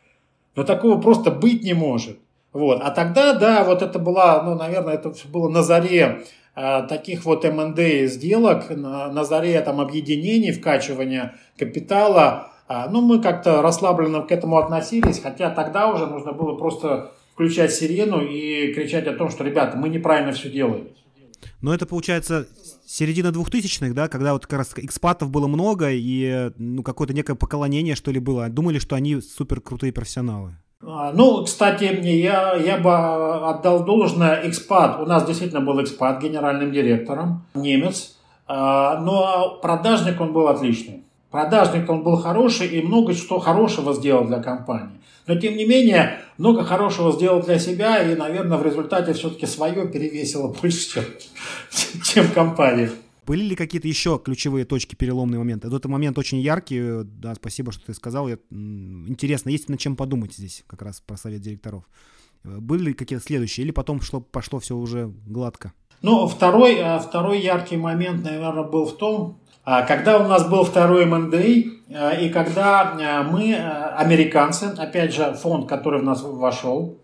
[0.55, 2.19] но такого просто быть не может.
[2.53, 2.81] Вот.
[2.83, 6.23] А тогда, да, вот это была, ну, наверное, это было на заре
[6.55, 13.61] таких вот МНД сделок на, на заре там, объединений, вкачивания капитала, э, ну, мы как-то
[13.61, 19.13] расслабленно к этому относились, хотя тогда уже нужно было просто включать сирену и кричать о
[19.13, 20.87] том, что, ребята, мы неправильно все делаем.
[21.61, 22.47] Но это, получается,
[22.85, 27.95] середина двухтысячных, да, когда вот как раз экспатов было много и ну, какое-то некое поколонение,
[27.95, 28.47] что ли, было.
[28.49, 30.57] Думали, что они супер крутые профессионалы.
[30.83, 34.99] А, ну, кстати, я, я бы отдал должное экспат.
[34.99, 38.17] У нас действительно был экспат генеральным директором, немец.
[38.47, 41.03] А, но продажник он был отличный.
[41.31, 45.01] Продажник он был хороший и много что хорошего сделал для компании.
[45.27, 49.87] Но, тем не менее, много хорошего сделал для себя и, наверное, в результате все-таки свое
[49.87, 51.03] перевесило больше, чем,
[52.03, 52.91] чем компания.
[53.25, 55.67] Были ли какие-то еще ключевые точки, переломные моменты?
[55.67, 58.27] Этот момент очень яркий, да, спасибо, что ты сказал.
[58.27, 61.85] Я, интересно, есть над чем подумать здесь, как раз про совет директоров.
[62.45, 65.73] Э, были ли какие-то следующие, или потом шло, пошло все уже гладко?
[66.01, 70.63] Ну, второй, э, второй яркий момент, наверное, был в том, а, когда у нас был
[70.63, 76.99] второй МНД, э, и когда мы, американцы, опять же, фонд, который в нас вошел,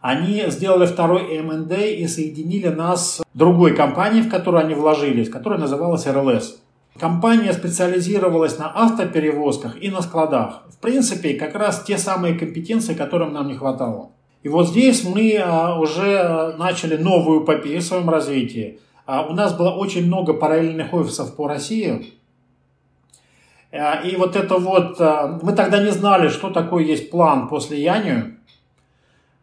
[0.00, 5.58] они сделали второй МНД и соединили нас с другой компанией, в которую они вложились, которая
[5.58, 6.60] называлась РЛС.
[6.98, 10.62] Компания специализировалась на автоперевозках и на складах.
[10.68, 14.10] В принципе, как раз те самые компетенции, которым нам не хватало.
[14.42, 18.80] И вот здесь мы а, уже начали новую эпопею в своем развитии.
[19.06, 22.14] А, у нас было очень много параллельных офисов по России.
[23.72, 24.98] А, и вот это вот,
[25.42, 28.37] мы тогда не знали, что такое есть план после Янию.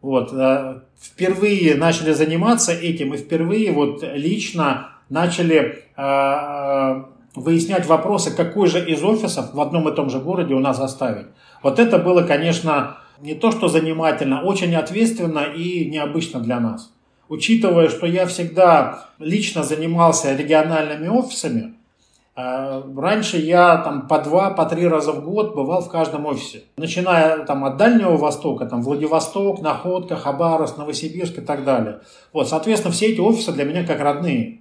[0.06, 7.02] Вот, э, впервые начали заниматься этим и впервые вот лично начали э, э,
[7.34, 11.26] выяснять вопросы, какой же из офисов в одном и том же городе у нас оставить.
[11.60, 16.92] Вот это было, конечно, не то что занимательно, очень ответственно и необычно для нас.
[17.28, 21.74] Учитывая, что я всегда лично занимался региональными офисами,
[22.36, 26.64] раньше я там по два, по три раза в год бывал в каждом офисе.
[26.76, 32.00] Начиная там от Дальнего Востока, там Владивосток, Находка, Хабаровск, Новосибирск и так далее.
[32.32, 34.60] Вот, соответственно, все эти офисы для меня как родные.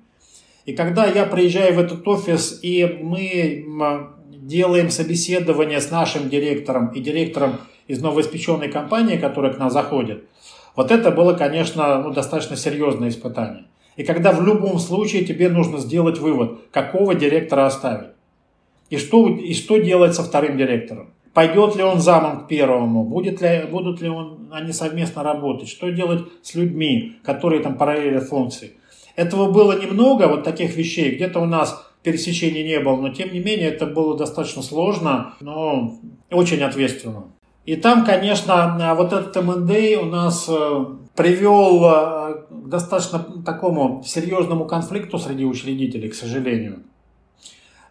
[0.65, 3.65] И когда я приезжаю в этот офис, и мы
[4.29, 7.57] делаем собеседование с нашим директором и директором
[7.87, 10.23] из новоиспеченной компании, которая к нам заходит,
[10.75, 13.65] вот это было, конечно, ну, достаточно серьезное испытание.
[13.95, 18.09] И когда в любом случае тебе нужно сделать вывод, какого директора оставить.
[18.89, 21.11] И что, и что делать со вторым директором.
[21.33, 25.89] Пойдет ли он замом к первому, будет ли, будут ли он, они совместно работать, что
[25.89, 28.73] делать с людьми, которые там параллелят функции.
[29.15, 31.15] Этого было немного, вот таких вещей.
[31.15, 35.97] Где-то у нас пересечений не было, но тем не менее это было достаточно сложно, но
[36.31, 37.25] очень ответственно.
[37.65, 44.65] И там, конечно, вот этот МНД у нас э, привел э, к достаточно такому серьезному
[44.65, 46.83] конфликту среди учредителей, к сожалению.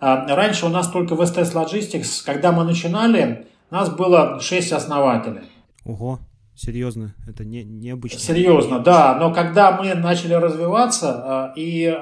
[0.01, 5.43] А, раньше у нас только в STS Logistics, когда мы начинали, нас было 6 основателей.
[5.85, 6.21] Ого,
[6.55, 8.21] серьезно, это не, необычно.
[8.21, 11.99] Серьезно, да, но когда мы начали развиваться э, и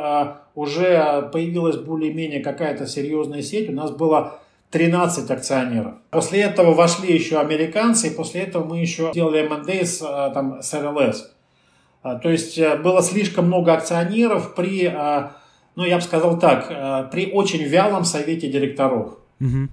[0.54, 4.41] уже появилась более-менее какая-то серьезная сеть, у нас было
[4.72, 5.94] 13 акционеров.
[6.10, 10.62] После этого вошли еще американцы, и после этого мы еще делали M&A с, э, там,
[10.62, 11.16] с RLS.
[12.02, 15.28] А, то есть э, было слишком много акционеров при, э,
[15.76, 19.18] ну я бы сказал так, при очень вялом совете директоров.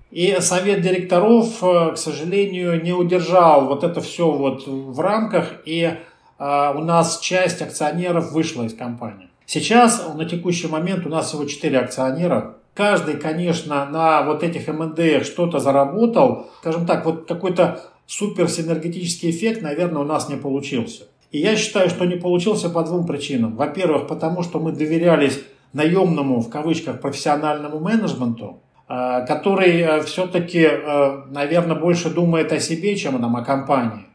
[0.10, 5.94] И совет директоров, к сожалению, не удержал вот это все вот в рамках, и
[6.40, 9.30] у нас часть акционеров вышла из компании.
[9.46, 15.26] Сейчас, на текущий момент, у нас всего 4 акционера, Каждый, конечно, на вот этих МНД
[15.26, 16.48] что-то заработал.
[16.62, 21.04] Скажем так, вот какой-то суперсинергетический эффект, наверное, у нас не получился.
[21.32, 23.58] И я считаю, что не получился по двум причинам.
[23.58, 25.42] Во-первых, потому что мы доверялись
[25.74, 32.96] наемному, в кавычках, профессиональному менеджменту, а, который э, все-таки, э, наверное, больше думает о себе,
[32.96, 34.06] чем нам о компании.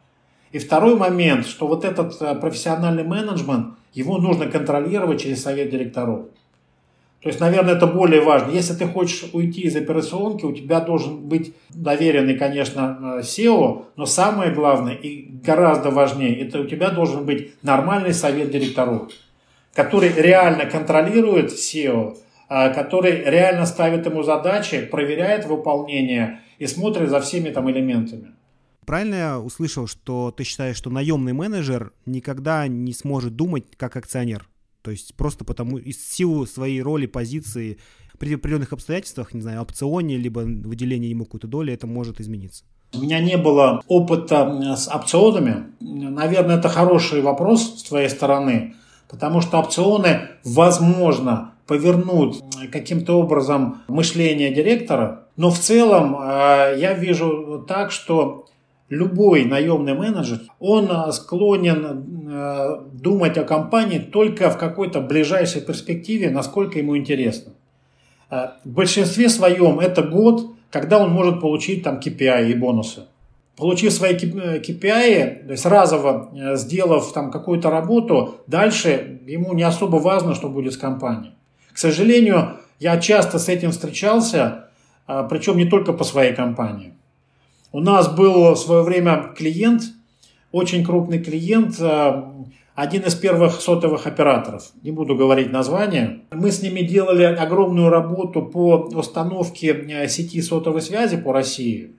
[0.53, 6.29] И второй момент, что вот этот э, профессиональный менеджмент, его нужно контролировать через совет директоров.
[7.25, 8.51] То есть, наверное, это более важно.
[8.53, 14.53] Если ты хочешь уйти из операционки, у тебя должен быть доверенный, конечно, SEO, но самое
[14.53, 19.11] главное и гораздо важнее, это у тебя должен быть нормальный совет директоров,
[19.73, 22.19] который реально контролирует SEO,
[22.51, 28.35] а, который реально ставит ему задачи, проверяет выполнение и смотрит за всеми там элементами.
[28.85, 34.47] Правильно я услышал, что ты считаешь, что наемный менеджер никогда не сможет думать как акционер?
[34.85, 37.79] То есть просто потому, из силы своей роли, позиции,
[38.19, 42.65] при определенных обстоятельствах, не знаю, опционе, либо выделении ему какой-то доли, это может измениться.
[42.93, 45.69] У меня не было опыта с опционами.
[45.81, 48.75] Наверное, это хороший вопрос с твоей стороны,
[49.09, 57.65] потому что опционы, возможно, повернут каким-то образом мышление директора, но в целом э, я вижу
[57.67, 58.47] так, что
[58.89, 66.31] любой наемный менеджер, он э, склонен э, думать о компании только в какой-то ближайшей перспективе,
[66.31, 67.53] насколько ему интересно.
[68.31, 73.05] Э, в большинстве своем это год, когда он может получить там KPI и бонусы.
[73.57, 80.35] Получив свои KPI, то есть разово сделав там какую-то работу, дальше ему не особо важно,
[80.35, 81.35] что будет с компанией.
[81.73, 84.71] К сожалению, я часто с этим встречался,
[85.07, 86.95] причем не только по своей компании.
[87.75, 89.83] У нас был в свое время клиент,
[90.53, 92.23] очень крупный клиент, э,
[92.77, 94.71] один из первых сотовых операторов.
[94.85, 96.21] Не буду говорить название.
[96.31, 101.97] Мы с ними делали огромную работу по установке э, сети сотовой связи по России.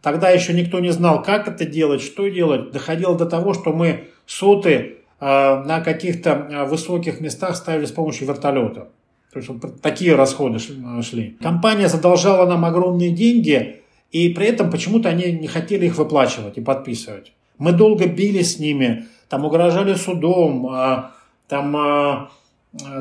[0.00, 2.70] Тогда еще никто не знал, как это делать, что делать.
[2.70, 8.88] Доходило до того, что мы соты э, на каких-то высоких местах ставили с помощью вертолета.
[9.34, 10.58] То есть вот такие расходы
[11.02, 11.36] шли.
[11.42, 13.79] Компания задолжала нам огромные деньги,
[14.10, 17.32] и при этом почему-то они не хотели их выплачивать и подписывать.
[17.58, 21.12] Мы долго били с ними, там угрожали судом, а,
[21.48, 22.30] там а,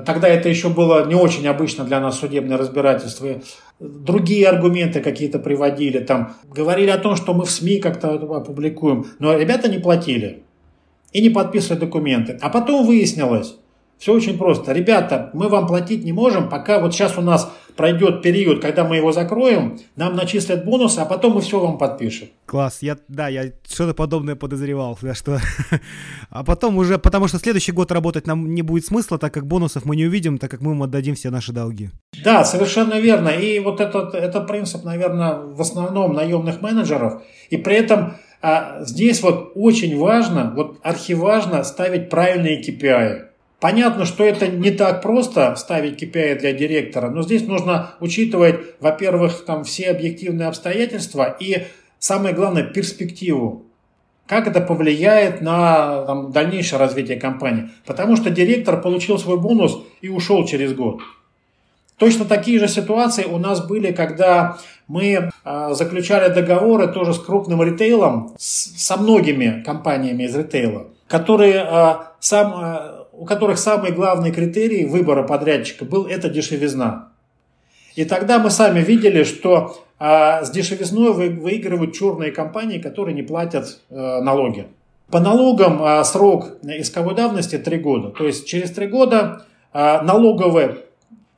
[0.05, 3.41] тогда это еще было не очень обычно для нас судебное разбирательство.
[3.79, 9.37] Другие аргументы какие-то приводили, там говорили о том, что мы в СМИ как-то опубликуем, но
[9.37, 10.43] ребята не платили
[11.13, 12.37] и не подписывали документы.
[12.41, 13.55] А потом выяснилось,
[13.99, 14.71] все очень просто.
[14.71, 18.95] Ребята, мы вам платить не можем, пока вот сейчас у нас пройдет период, когда мы
[18.95, 22.29] его закроем, нам начислят бонусы, а потом мы все вам подпишем.
[22.45, 25.39] Класс, я, да, я что-то подобное подозревал, да, что...
[26.29, 29.85] а потом уже, потому что следующий год работать нам не будет смысла, так как бонусов
[29.85, 31.89] мы не увидим, так как мы им отдадим все наши долги.
[32.23, 33.29] Да, совершенно верно.
[33.29, 37.21] И вот этот, этот принцип, наверное, в основном наемных менеджеров.
[37.49, 43.28] И при этом а, здесь вот очень важно, вот архиважно ставить правильные KPI.
[43.59, 49.43] Понятно, что это не так просто ставить KPI для директора, но здесь нужно учитывать, во-первых,
[49.45, 51.65] там все объективные обстоятельства и
[51.99, 53.65] самое главное перспективу.
[54.27, 57.69] Как это повлияет на там, дальнейшее развитие компании?
[57.85, 61.01] Потому что директор получил свой бонус и ушел через год.
[61.97, 64.57] Точно такие же ситуации у нас были, когда
[64.87, 71.55] мы э, заключали договоры тоже с крупным ритейлом, с, со многими компаниями из ритейла, которые
[71.55, 77.09] э, сам, э, у которых самый главный критерий выбора подрядчика был это дешевизна.
[77.95, 83.23] И тогда мы сами видели, что э, с дешевизной вы, выигрывают черные компании, которые не
[83.23, 84.67] платят э, налоги.
[85.11, 88.09] По налогам э, срок исковой давности 3 года.
[88.11, 90.77] То есть через 3 года э, налоговые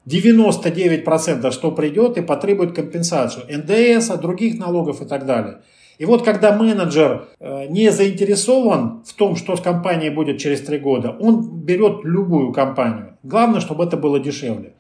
[0.06, 5.62] 99% что придет и потребует компенсацию НДС, других налогов и так далее.
[6.02, 10.80] И вот когда менеджер э, не заинтересован в том, что с компанией будет через три
[10.80, 13.20] года, он берет любую компанию.
[13.22, 14.74] Главное, чтобы это было дешевле.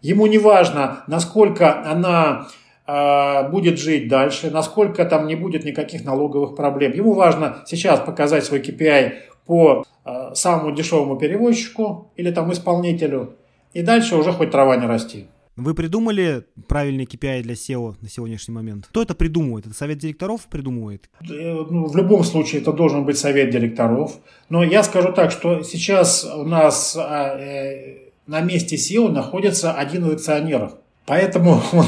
[0.00, 2.46] Ему не важно, насколько она
[2.86, 6.92] э, будет жить дальше, насколько там не будет никаких налоговых проблем.
[6.94, 9.12] Ему важно сейчас показать свой KPI
[9.44, 13.34] по э, самому дешевому перевозчику или там исполнителю,
[13.74, 15.26] и дальше уже хоть трава не расти.
[15.56, 18.86] Вы придумали правильный KPI для SEO на сегодняшний момент?
[18.88, 19.66] Кто это придумывает?
[19.66, 21.10] Это совет директоров придумывает?
[21.20, 24.18] Э, ну, в любом случае это должен быть совет директоров.
[24.48, 30.06] Но я скажу так, что сейчас у нас а, э, на месте SEO находится один
[30.06, 30.72] из акционеров.
[31.04, 31.84] Поэтому он,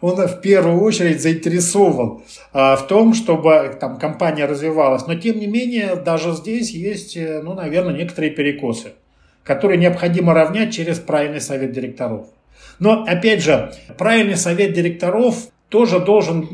[0.00, 2.22] он в первую очередь заинтересован
[2.54, 5.06] а, в том, чтобы там, компания развивалась.
[5.06, 8.92] Но тем не менее, даже здесь есть, э, ну, наверное, некоторые перекосы,
[9.44, 12.28] которые необходимо равнять через правильный совет директоров.
[12.78, 16.46] Но, опять же, правильный совет директоров тоже должен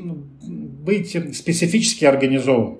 [0.42, 2.78] быть специфически организован.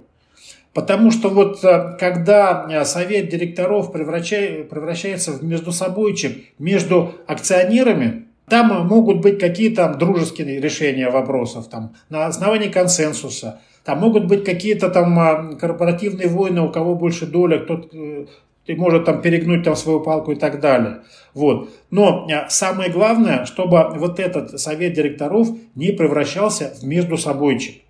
[0.75, 9.20] Потому что вот э, когда э, совет директоров превращается в междусобойчик между акционерами, там могут
[9.20, 13.61] быть какие-то дружеские решения вопросов там, на основании консенсуса.
[13.85, 17.87] Там могут быть какие-то там э, корпоративные войны, у кого больше доля, кто
[18.67, 21.03] ты может там перегнуть там свою палку и так далее.
[21.35, 21.71] Вот.
[21.91, 27.83] Но а, самое главное, чтобы вот этот совет директоров не превращался в между собойчик.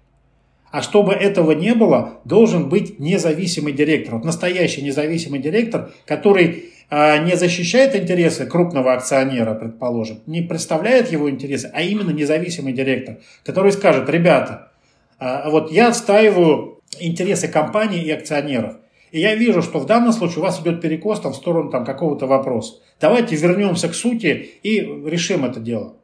[0.70, 4.14] А чтобы этого не было, должен быть независимый директор.
[4.14, 11.29] Вот настоящий независимый директор, который а, не защищает интересы крупного акционера, предположим, не представляет его
[11.29, 14.73] интересы, а именно независимый директор, который скажет, ребята,
[15.18, 18.77] а, вот я отстаиваю интересы компании и акционеров.
[19.12, 21.84] И я вижу, что в данном случае у вас идет перекос там, в сторону там,
[21.84, 22.76] какого-то вопроса.
[22.98, 25.94] Давайте вернемся к сути и решим это дело.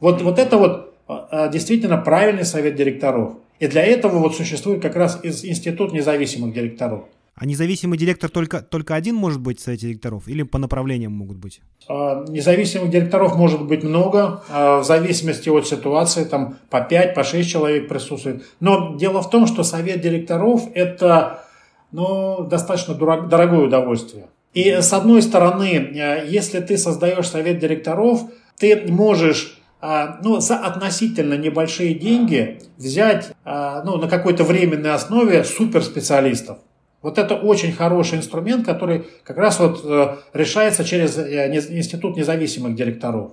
[0.00, 3.34] Вот, вот это вот а, а, действительно правильный совет директоров.
[3.60, 7.04] И для этого вот существует как раз институт независимых директоров.
[7.34, 11.36] А независимый директор только, только один может быть в совете директоров или по направлениям могут
[11.36, 11.60] быть?
[11.86, 17.46] А, независимых директоров может быть много, в зависимости от ситуации, там по 5, по 6
[17.46, 18.42] человек присутствует.
[18.58, 21.44] Но дело в том, что совет директоров– это
[21.92, 24.26] но достаточно дорогое удовольствие.
[24.54, 28.22] И с одной стороны, э, если ты создаешь совет директоров,
[28.58, 35.44] ты можешь э, ну, за относительно небольшие деньги взять э, ну, на какой-то временной основе
[35.44, 36.58] суперспециалистов.
[37.02, 39.84] Вот это очень хороший инструмент, который как раз вот
[40.32, 43.30] решается через Институт независимых директоров.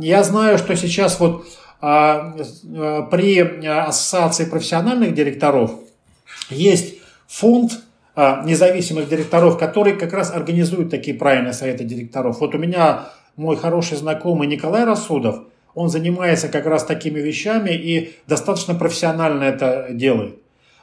[0.00, 1.46] Я знаю, что сейчас вот
[1.80, 5.70] при Ассоциации профессиональных директоров
[6.50, 6.99] есть
[7.30, 7.80] фонд
[8.16, 12.40] а, независимых директоров, который как раз организует такие правильные советы директоров.
[12.40, 13.06] Вот у меня
[13.36, 19.88] мой хороший знакомый Николай Рассудов, он занимается как раз такими вещами и достаточно профессионально это
[19.90, 20.36] делает.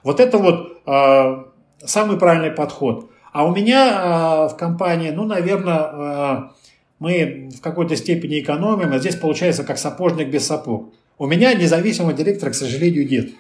[0.03, 1.43] Вот это вот э,
[1.85, 3.11] самый правильный подход.
[3.33, 6.43] А у меня э, в компании, ну, наверное, э,
[6.99, 10.93] мы в какой-то степени экономим, а здесь получается как сапожник без сапог.
[11.17, 13.31] У меня независимого директора, к сожалению, нет.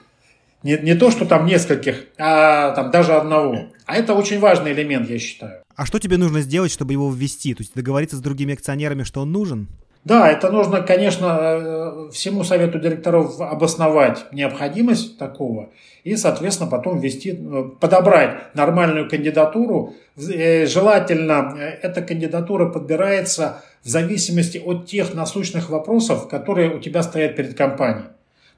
[0.67, 3.67] Не, не то, что там нескольких, а там даже одного.
[3.85, 5.61] А это очень важный элемент, я считаю.
[5.77, 7.53] А что тебе нужно сделать, чтобы его ввести?
[7.53, 9.69] То есть договориться с другими акционерами, что он нужен?
[10.03, 15.69] Да, это нужно, конечно, э, всему совету директоров обосновать необходимость такого
[16.03, 19.93] и, соответственно, потом ввести, э, подобрать нормальную кандидатуру.
[20.17, 27.37] Э, желательно эта кандидатура подбирается в зависимости от тех насущных вопросов, которые у тебя стоят
[27.37, 28.07] перед компанией.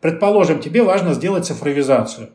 [0.02, 2.30] Предположим, тебе важно сделать цифровизацию.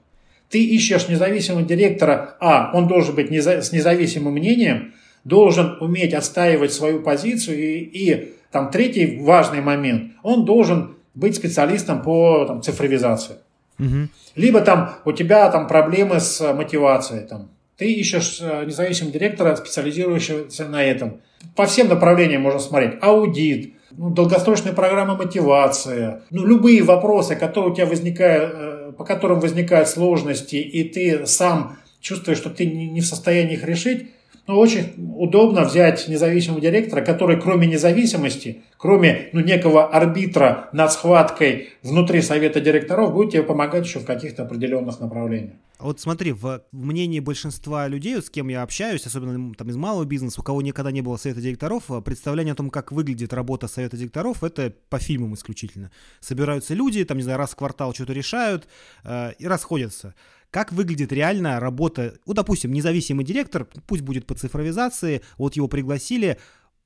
[0.50, 4.92] Ты ищешь независимого директора, а, он должен быть с независимым мнением,
[5.24, 12.02] должен уметь отстаивать свою позицию, и, и там третий важный момент, он должен быть специалистом
[12.02, 13.36] по там, цифровизации.
[13.78, 14.08] Угу.
[14.36, 20.68] Либо там у тебя там проблемы с мотивацией, там, Ты ищешь э, независимого директора, специализирующегося
[20.68, 21.20] на этом.
[21.56, 22.98] По всем направлениям можно смотреть.
[23.00, 29.40] Аудит, ну, долгосрочная программа мотивации, ну, любые вопросы, которые у тебя возникают, э, по которым
[29.40, 34.08] возникают сложности, и ты сам чувствуешь, что ты не в состоянии их решить,
[34.46, 41.70] ну, очень удобно взять независимого директора, который кроме независимости, кроме ну, некого арбитра над схваткой
[41.82, 45.54] внутри совета директоров, будет тебе помогать еще в каких-то определенных направлениях.
[45.78, 50.40] Вот смотри, в мнении большинства людей, с кем я общаюсь, особенно там из малого бизнеса,
[50.40, 54.44] у кого никогда не было совета директоров, представление о том, как выглядит работа совета директоров,
[54.44, 55.90] это по фильмам исключительно.
[56.20, 58.68] Собираются люди, там, не знаю, раз в квартал что-то решают
[59.04, 60.14] э, и расходятся
[60.54, 66.38] как выглядит реально работа, ну, допустим, независимый директор, пусть будет по цифровизации, вот его пригласили,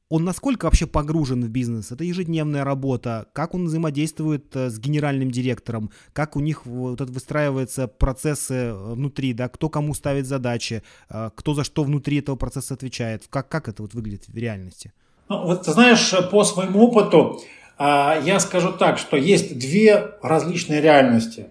[0.08, 1.92] он насколько вообще погружен в бизнес?
[1.92, 7.12] Это ежедневная работа, как он взаимодействует э, с генеральным директором, как у них вот это
[7.12, 12.36] выстраиваются процессы э, внутри, да, кто кому ставит задачи, э, кто за что внутри этого
[12.36, 14.94] процесса отвечает, как, как это вот выглядит в реальности?
[15.28, 17.42] Ну, вот ты знаешь, по своему опыту
[17.78, 21.50] я скажу так, что есть две различные реальности.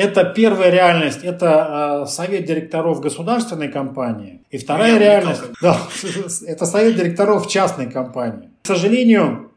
[0.00, 4.40] Это первая реальность, это э, совет директоров государственной компании.
[4.50, 5.76] И вторая реальность, да,
[6.46, 8.48] это совет директоров частной компании.
[8.62, 9.50] К сожалению,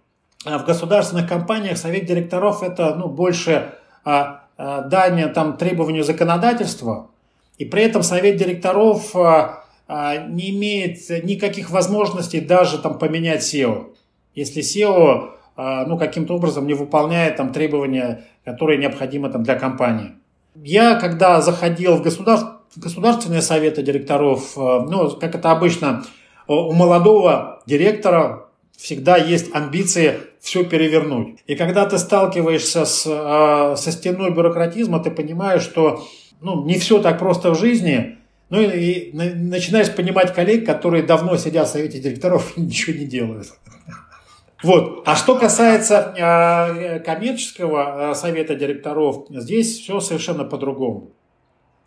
[0.45, 3.71] э, в государственных компаниях совет директоров это ну, больше
[4.03, 4.23] э,
[4.57, 7.07] э, дание там, требованию законодательства,
[7.57, 13.93] и при этом совет директоров не имеет никаких возможностей даже там, поменять SEO.
[14.35, 20.13] Если SEO ну, каким-то образом не выполняет там, требования, которые необходимы там, для компании.
[20.56, 22.47] Я, когда заходил в государств...
[22.76, 26.04] государственные советы директоров, э, ну, как это обычно,
[26.47, 28.47] э, у молодого директора
[28.78, 31.39] всегда есть амбиции все перевернуть.
[31.47, 36.06] И когда ты сталкиваешься с, э, со стеной бюрократизма, ты понимаешь, что
[36.41, 38.18] ну, не все так просто в жизни,
[38.49, 43.47] ну и начинаешь понимать коллег, которые давно сидят в совете директоров и ничего не делают.
[44.64, 45.03] Вот.
[45.05, 51.11] А что касается э, коммерческого э, совета директоров, здесь все совершенно по-другому.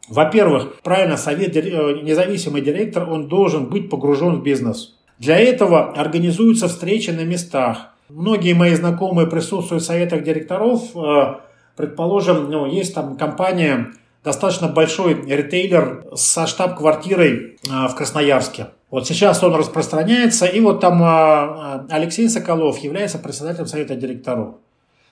[0.09, 4.99] Во-первых, правильно, совет, э, независимый директор, он должен быть погружен в бизнес.
[5.19, 7.95] Для этого организуются встречи на местах.
[8.09, 10.95] Многие мои знакомые присутствуют в советах директоров.
[10.95, 11.41] Э,
[11.77, 18.69] предположим, ну, есть там компания, достаточно большой ритейлер со штаб-квартирой э, в Красноярске.
[18.91, 24.57] Вот сейчас он распространяется, и вот там а, а, Алексей Соколов является председателем совета директоров.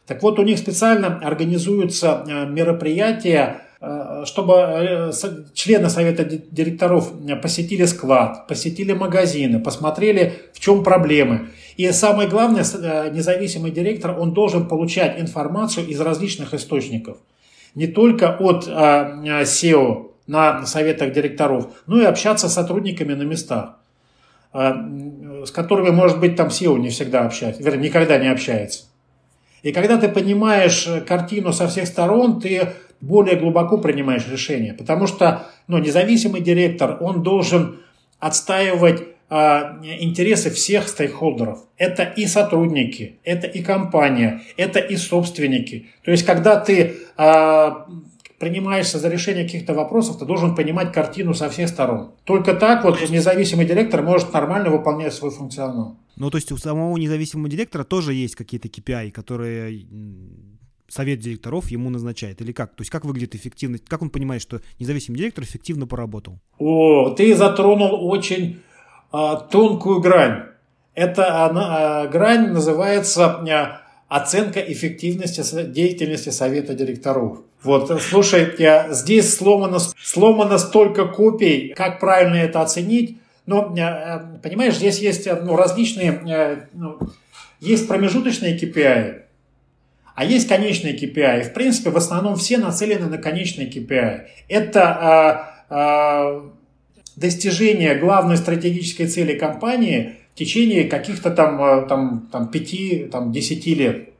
[0.07, 3.63] Так вот, у них специально организуются а, мероприятия,
[4.25, 5.13] чтобы э,
[5.53, 7.13] члены совета директоров
[7.43, 11.49] посетили склад, посетили магазины, посмотрели, в чем проблемы.
[11.77, 17.19] И самое главное, э, независимый директор, он должен получать информацию из различных источников.
[17.75, 23.77] Не только от SEO, на советах директоров, ну и общаться с сотрудниками на местах,
[24.53, 24.75] а,
[25.45, 28.85] с которыми, может быть, там SEO не всегда общается, вернее, никогда не общается.
[29.63, 32.69] И когда ты понимаешь картину со всех сторон, ты
[33.01, 37.81] более глубоко принимаешь решение, потому что ну, независимый директор, он должен
[38.19, 39.35] отстаивать э,
[40.01, 41.61] интересы всех стейкхолдеров.
[41.77, 45.87] Это и сотрудники, это и компания, это и собственники.
[46.05, 47.71] То есть, когда ты э,
[48.45, 52.11] принимаешься за решение каких-то вопросов, ты должен понимать картину со всех сторон.
[52.25, 55.97] Только так вот независимый директор может нормально выполнять свой функционал.
[56.17, 59.87] Ну, то есть у самого независимого директора тоже есть какие-то KPI, которые
[60.89, 62.43] совет директоров ему назначает?
[62.43, 62.75] Или как?
[62.75, 63.87] То есть как выглядит эффективность?
[63.89, 66.39] Как он понимает, что независимый директор эффективно поработал?
[66.59, 68.61] О, ты затронул очень
[69.11, 70.43] а, тонкую грань.
[70.95, 77.39] Эта а, грань называется а, оценка эффективности деятельности совета директоров.
[77.65, 83.19] Вот, слушай, я, здесь сломано, сломано столько копий, как правильно это оценить.
[83.47, 86.99] Но, э, понимаешь, здесь есть э, ну, различные, э, ну,
[87.61, 89.23] есть промежуточные KPI,
[90.15, 91.45] а есть конечные KPI.
[91.45, 94.21] В принципе, в основном все нацелены на конечные KPI.
[94.49, 96.51] Это а, а,
[97.17, 104.14] достижение главной стратегической цели компании в течение каких-то там, там, там 5-10 лет.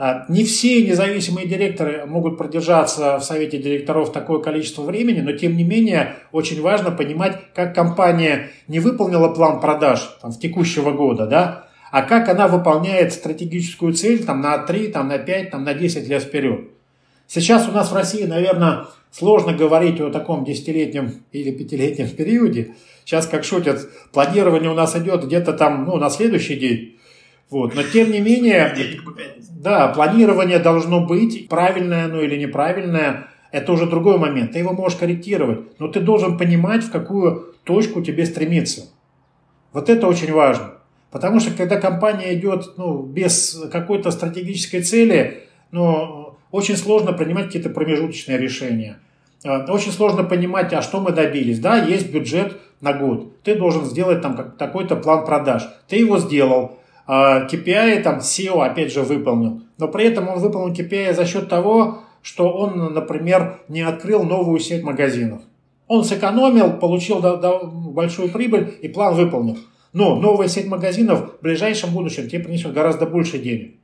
[0.00, 5.56] А, не все независимые директоры могут продержаться в совете директоров такое количество времени, но тем
[5.56, 11.26] не менее очень важно понимать, как компания не выполнила план продаж там, в текущего года,
[11.26, 15.74] да, а как она выполняет стратегическую цель там, на 3, там, на 5, там, на
[15.74, 16.68] 10 лет вперед.
[17.26, 22.74] Сейчас у нас в России, наверное, сложно говорить о таком десятилетнем или пятилетнем периоде.
[23.04, 26.97] Сейчас, как шутят, планирование у нас идет где-то там ну, на следующий день.
[27.50, 27.74] Вот.
[27.74, 28.74] Но тем не менее,
[29.50, 34.52] да, планирование должно быть, правильное оно или неправильное, это уже другой момент.
[34.52, 38.88] Ты его можешь корректировать, но ты должен понимать, в какую точку тебе стремиться.
[39.72, 40.74] Вот это очень важно.
[41.10, 47.70] Потому что когда компания идет ну, без какой-то стратегической цели, ну, очень сложно принимать какие-то
[47.70, 48.98] промежуточные решения.
[49.44, 51.60] А, очень сложно понимать, а что мы добились.
[51.60, 53.42] Да, есть бюджет на год.
[53.42, 55.68] Ты должен сделать там такой-то план продаж.
[55.88, 56.77] Ты его сделал.
[57.08, 59.62] KPI а, там SEO опять же выполнил.
[59.78, 64.60] Но при этом он выполнил KPI за счет того, что он, например, не открыл новую
[64.60, 65.40] сеть магазинов.
[65.86, 67.20] Он сэкономил, получил
[67.90, 69.56] большую прибыль и план выполнил.
[69.94, 73.76] Но новая сеть магазинов в ближайшем будущем тебе принесет гораздо больше денег.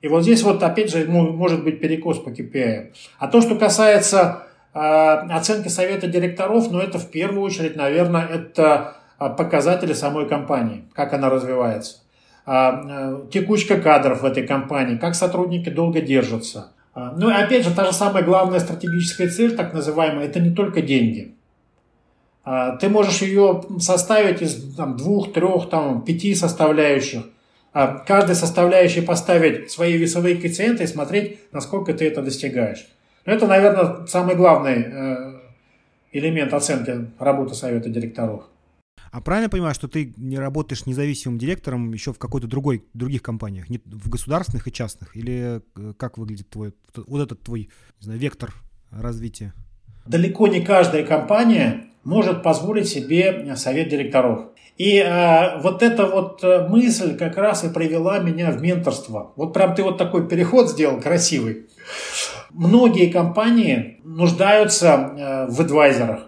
[0.00, 2.92] И вот здесь вот опять же может быть перекос по KPI.
[3.20, 4.42] А то, что касается
[4.72, 11.12] оценки совета директоров, ну это в первую очередь, наверное, это а, показатели самой компании, как
[11.14, 11.98] она развивается.
[12.50, 16.72] Э, текучка кадров в этой компании, как сотрудники долго держатся.
[16.94, 20.82] Ну и опять же, та же самая главная стратегическая цель, так называемая, это не только
[20.82, 21.36] деньги.
[22.50, 27.24] А, ты можешь ее составить из там, двух, трех, там, пяти составляющих.
[27.74, 32.88] А, каждой составляющей поставить свои весовые коэффициенты и смотреть, насколько ты это достигаешь.
[33.26, 35.40] Но это, наверное, самый главный э,
[36.12, 38.44] элемент оценки работы совета директоров.
[39.10, 43.68] А правильно понимаю, что ты не работаешь независимым директором еще в какой-то другой, других компаниях,
[43.68, 45.16] не в государственных и частных?
[45.16, 47.70] Или э, как выглядит твой, вот этот твой,
[48.00, 48.54] не знаю, вектор
[48.90, 49.54] развития?
[50.06, 54.46] Далеко не каждая компания может позволить себе совет директоров.
[54.78, 59.32] И э, вот эта вот э, мысль как раз и привела меня в менторство.
[59.34, 61.66] Вот прям ты вот такой переход сделал красивый.
[62.50, 66.27] Многие компании нуждаются э, в адвайзерах,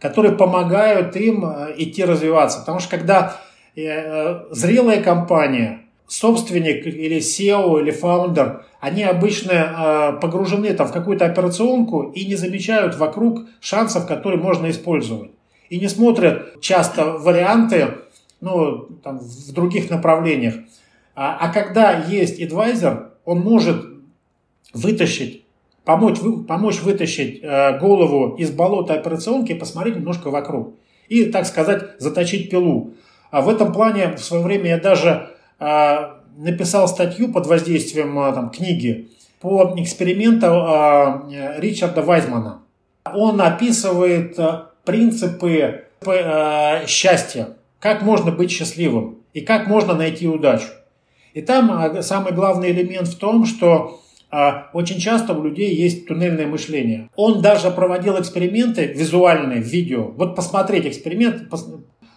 [0.00, 2.60] которые помогают им э, идти развиваться.
[2.60, 3.36] Потому что когда
[3.74, 11.26] э, э зрелая компания собственник или SEO или фаундер, они обычно погружены там в какую-то
[11.26, 15.32] операционку и не замечают вокруг шансов, которые можно использовать.
[15.68, 17.88] И не смотрят часто варианты
[18.40, 20.54] ну, там, в других направлениях.
[21.14, 23.84] А, а когда есть адвайзер, он может
[24.72, 25.44] вытащить,
[25.88, 30.74] помочь, помочь вытащить э, голову из болота операционки и посмотреть немножко вокруг.
[31.08, 32.92] И, так сказать, заточить пилу.
[33.30, 38.32] А в этом плане в свое время я даже а, написал статью под воздействием а,
[38.32, 39.08] там, книги
[39.40, 40.46] по эксперименту
[41.58, 42.60] Ричарда Вайзмана.
[43.14, 44.38] Он описывает
[44.84, 45.84] принципы
[46.86, 50.68] счастья, как можно быть счастливым и как можно найти удачу.
[51.32, 54.00] И там самый главный элемент в том, что
[54.30, 57.08] очень часто у людей есть туннельное мышление.
[57.16, 60.12] Он даже проводил эксперименты визуальные видео.
[60.16, 61.48] Вот посмотреть эксперимент,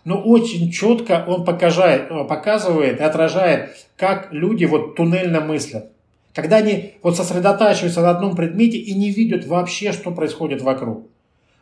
[0.04, 5.92] но очень четко он покажает, э, показывает и отражает, как люди вот туннельно мыслят.
[6.34, 11.08] Когда они вот сосредотачиваются на одном предмете и не видят вообще, что происходит вокруг.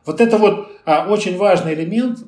[0.05, 2.19] Вот это вот а, очень важный элемент.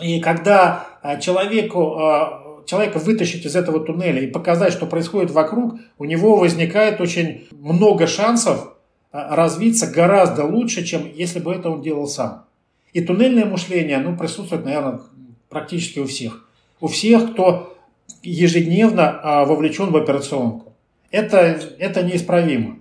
[0.00, 5.80] И когда а, человеку, а, человека вытащить из этого туннеля и показать, что происходит вокруг,
[5.96, 8.76] у него возникает очень много шансов
[9.10, 12.44] а, развиться гораздо лучше, чем если бы это он делал сам.
[12.92, 15.00] И туннельное мышление, ну, присутствует, наверное,
[15.48, 16.46] практически у всех.
[16.80, 17.74] У всех, кто
[18.22, 20.74] ежедневно а, вовлечен в операционку.
[21.10, 22.78] Это, это неисправимо.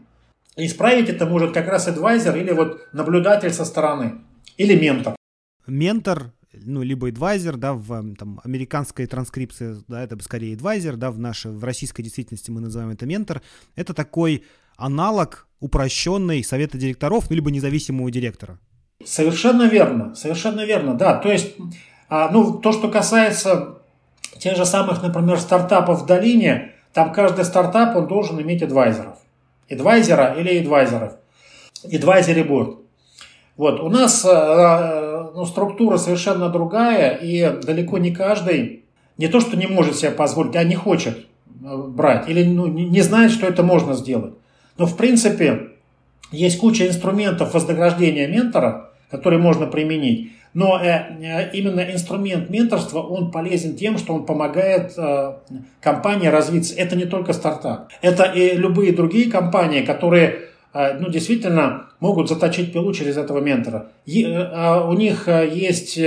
[0.57, 4.15] Исправить это может как раз адвайзер или вот наблюдатель со стороны,
[4.57, 5.15] или ментор.
[5.65, 6.33] Ментор,
[6.63, 11.51] ну, либо адвайзер, да, в там, американской транскрипции, да, это скорее адвайзер, да, в нашей,
[11.51, 13.41] в российской действительности мы называем это ментор.
[13.75, 14.43] Это такой
[14.75, 18.59] аналог упрощенный совета директоров, ну, либо независимого директора.
[19.03, 21.17] Совершенно верно, совершенно верно, да.
[21.17, 21.55] То есть
[22.09, 23.79] а, ну, то, что касается
[24.37, 29.17] тех же самых, например, стартапов в долине, там каждый стартап, он должен иметь адвайзеров.
[29.69, 31.13] Адвайзера или адвайзеров.
[31.83, 32.79] Адвайзери борт.
[33.57, 38.83] Вот, у нас э, э, ну, структура совершенно другая, и далеко не каждый
[39.17, 41.25] не то, что не может себе позволить, а не хочет
[41.63, 44.35] э, брать, или ну, не знает, что это можно сделать.
[44.77, 45.69] Но, в принципе,
[46.31, 50.33] есть куча инструментов вознаграждения ментора, которые можно применить.
[50.53, 50.79] Но
[51.53, 54.97] именно инструмент менторства, он полезен тем, что он помогает
[55.81, 56.73] компании развиться.
[56.75, 57.89] Это не только стартап.
[58.01, 60.46] Это и любые другие компании, которые
[60.99, 63.87] ну, действительно могут заточить пилу через этого ментора.
[64.05, 65.99] А у них есть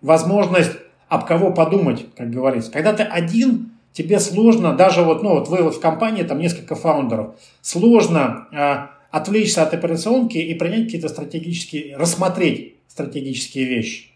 [0.00, 0.72] возможность
[1.08, 2.70] об кого подумать, как говорится.
[2.70, 6.74] Когда ты один, тебе сложно, даже вот, ну, вот вы вот в компании, там несколько
[6.74, 14.08] фаундеров, сложно отвлечься от операционки и принять какие-то стратегические, рассмотреть стратегические вещи.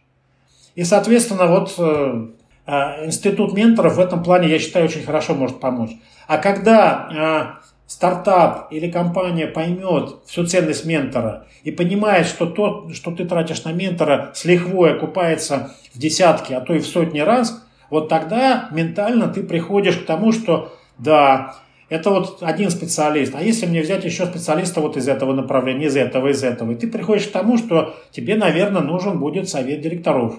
[0.74, 2.26] И, соответственно, вот э,
[2.66, 5.92] э, институт менторов в этом плане, я считаю, очень хорошо может помочь.
[6.26, 13.10] А когда э, стартап или компания поймет всю ценность ментора и понимает, что то, что
[13.10, 17.62] ты тратишь на ментора, с лихвой окупается в десятки, а то и в сотни раз,
[17.90, 21.56] вот тогда ментально ты приходишь к тому, что да,
[21.90, 23.34] это вот один специалист.
[23.34, 26.74] А если мне взять еще специалиста вот из этого направления, из этого, из этого, и
[26.74, 30.36] ты приходишь к тому, что тебе, наверное, нужен будет совет директоров.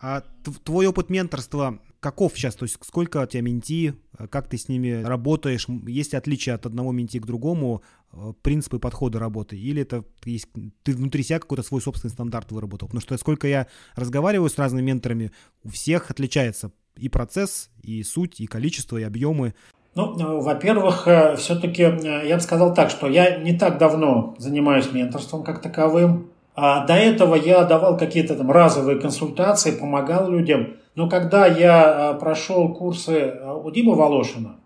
[0.00, 0.22] А
[0.64, 2.54] твой опыт менторства каков сейчас?
[2.54, 3.94] То есть сколько у тебя менти,
[4.30, 5.66] как ты с ними работаешь?
[5.86, 7.82] Есть ли отличия от одного менти к другому,
[8.12, 9.58] э, принципы подхода работы?
[9.58, 10.48] Или это есть,
[10.82, 12.88] ты внутри себя какой-то свой собственный стандарт выработал?
[12.88, 15.32] Потому что сколько я разговариваю с разными менторами,
[15.62, 19.54] у всех отличается и процесс, и суть, и количество, и объемы.
[19.94, 24.34] Ну, э, во-первых, э, все-таки э, я бы сказал так, что я не так давно
[24.36, 26.28] занимаюсь менторством как таковым.
[26.54, 30.76] А до этого я давал какие-то там разовые консультации, помогал людям.
[30.94, 33.34] Но когда я прошел курсы
[33.64, 34.56] у Димы Волошина,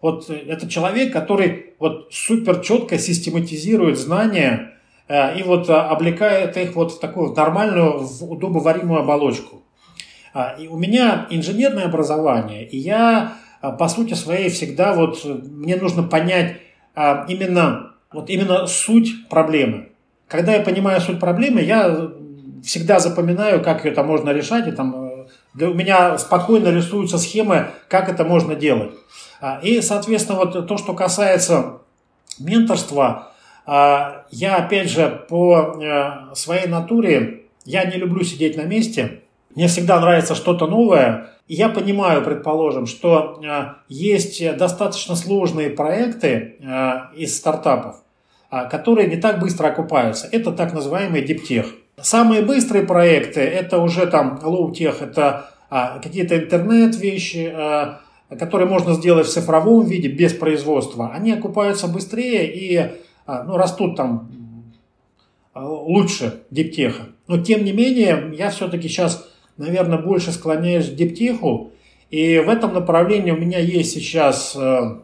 [0.00, 4.72] вот это человек, который вот супер четко систематизирует знания
[5.08, 9.62] и вот облекает их вот в такую нормальную, в удобоваримую оболочку.
[10.34, 13.34] А, и у меня инженерное образование, и я
[13.78, 16.56] по сути своей всегда вот мне нужно понять
[17.28, 19.90] именно, вот именно суть проблемы.
[20.28, 22.10] Когда я понимаю суть проблемы, я
[22.62, 25.05] всегда запоминаю, как это можно решать, и там
[25.60, 28.92] у меня спокойно рисуются схемы, как это можно делать.
[29.40, 31.78] А, и, соответственно, вот то, что касается
[32.38, 33.32] менторства,
[33.66, 39.22] я, опять же, по э, своей натуре, я не люблю сидеть на месте,
[39.56, 46.92] мне всегда нравится что-то новое, я понимаю, предположим, что э, есть достаточно сложные проекты э,
[47.14, 48.02] из стартапов,
[48.50, 50.28] э, которые не так быстро окупаются.
[50.32, 51.72] Это так называемый диптех.
[52.00, 55.50] Самые быстрые проекты, это уже там low-tech, это
[56.02, 57.54] какие-то интернет-вещи,
[58.38, 61.10] которые можно сделать в цифровом виде, без производства.
[61.14, 62.92] Они окупаются быстрее и
[63.26, 64.30] ну, растут там
[65.54, 67.04] лучше диптеха.
[67.28, 69.26] Но тем не менее, я все-таки сейчас
[69.56, 71.72] наверное, больше склоняюсь к диптиху.
[72.10, 75.00] И в этом направлении у меня есть сейчас э,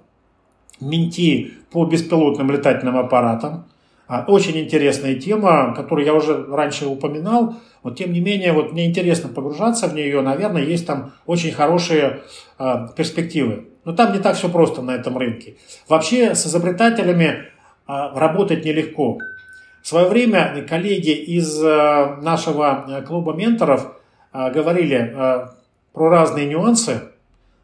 [0.80, 3.66] менти по беспилотным летательным аппаратам.
[4.06, 7.56] А, очень интересная тема, которую я уже раньше упоминал.
[7.82, 10.20] Но тем не менее, вот мне интересно погружаться в нее.
[10.20, 12.20] Наверное, есть там очень хорошие
[12.58, 13.68] э, перспективы.
[13.84, 15.56] Но там не так все просто на этом рынке.
[15.88, 17.42] Вообще с изобретателями э,
[17.86, 19.18] работать нелегко.
[19.82, 23.96] В свое время коллеги из нашего клуба менторов
[24.32, 25.54] а, говорили а,
[25.92, 27.02] про разные нюансы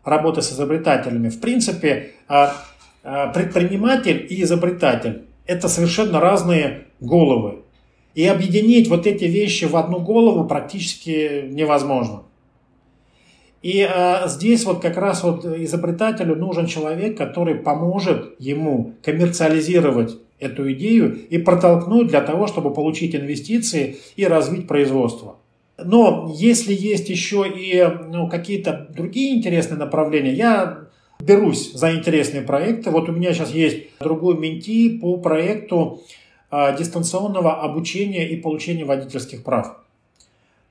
[0.04, 1.28] работы с изобретателями.
[1.28, 2.54] В принципе, а,
[3.32, 7.62] предприниматель и изобретатель– это совершенно разные головы.
[8.14, 12.22] И объединить вот эти вещи в одну голову практически невозможно.
[13.62, 20.70] И а, здесь вот как раз вот изобретателю нужен человек, который поможет ему коммерциализировать эту
[20.72, 25.38] идею и протолкнуть для того, чтобы получить инвестиции и развить производство.
[25.82, 30.87] Но если есть еще и ну, какие-то другие интересные направления, я
[31.20, 32.90] берусь за интересные проекты.
[32.90, 36.02] Вот у меня сейчас есть другой менти по проекту
[36.50, 39.76] а, дистанционного обучения и получения водительских прав.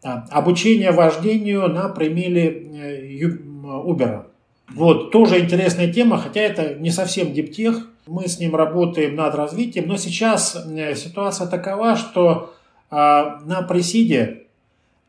[0.03, 4.25] А, обучение вождению на примере э, Uber.
[4.73, 7.87] Вот, тоже интересная тема, хотя это не совсем диптех.
[8.05, 12.53] Мы с ним работаем над развитием, но сейчас э, ситуация такова, что
[12.89, 14.43] а, на пресиде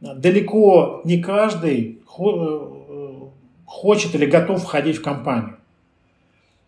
[0.01, 2.78] далеко не каждый э,
[3.69, 5.57] хочет или готов входить в компанию.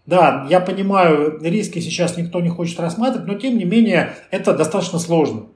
[0.06, 4.98] Да, я понимаю, риски сейчас никто не хочет рассматривать, но тем не менее это достаточно
[4.98, 5.46] сложно.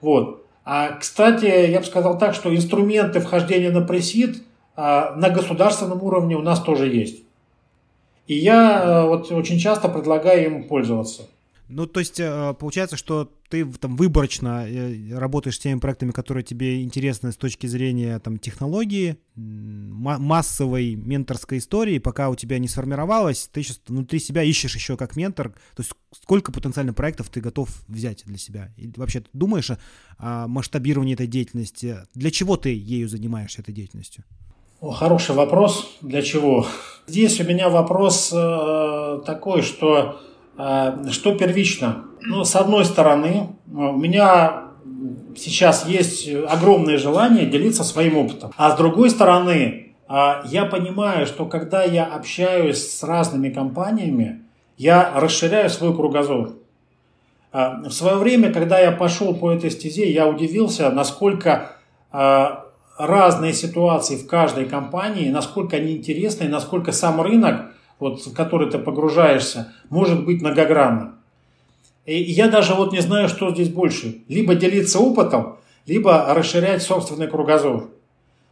[0.00, 0.44] Вот.
[0.64, 4.42] А, кстати, я бы сказал так, что инструменты вхождения на пресид
[4.76, 7.22] а, на государственном уровне у нас тоже есть.
[8.26, 11.22] И я э, вот очень часто предлагаю им пользоваться.
[11.70, 16.42] Ну, то есть э, получается, что ты там выборочно э, работаешь с теми проектами, которые
[16.42, 23.48] тебе интересны с точки зрения там технологии, массовой менторской истории, пока у тебя не сформировалось,
[23.52, 27.68] ты сейчас внутри себя ищешь еще как ментор, то есть сколько потенциально проектов ты готов
[27.86, 28.74] взять для себя?
[28.76, 29.70] И вообще ты думаешь
[30.18, 31.98] о масштабировании этой деятельности?
[32.14, 34.24] Для чего ты ею занимаешься, этой деятельностью?
[34.80, 35.98] О, хороший вопрос.
[36.00, 36.66] Для чего?
[37.06, 40.20] Здесь у меня вопрос э, такой, что
[40.56, 42.04] что первично?
[42.22, 44.64] Ну, с одной стороны, у меня
[45.36, 48.52] сейчас есть огромное желание делиться своим опытом.
[48.56, 54.42] А с другой стороны, э, я понимаю, что когда я общаюсь с разными компаниями,
[54.76, 56.54] я расширяю свой кругозор.
[57.52, 61.76] Э, в свое время, когда я пошел по этой стезе, я удивился, насколько
[63.00, 68.78] разные ситуации в каждой компании, насколько они интересны, насколько сам рынок вот, в который ты
[68.78, 71.16] погружаешься, может быть многогранным.
[72.06, 74.22] И я даже вот не знаю, что здесь больше.
[74.26, 77.90] Либо делиться опытом, либо расширять собственный кругозор.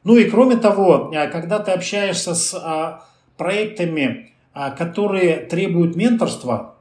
[0.04, 3.04] Ну и кроме того, э, когда ты общаешься с а,
[3.36, 6.76] проектами, а, которые требуют менторства,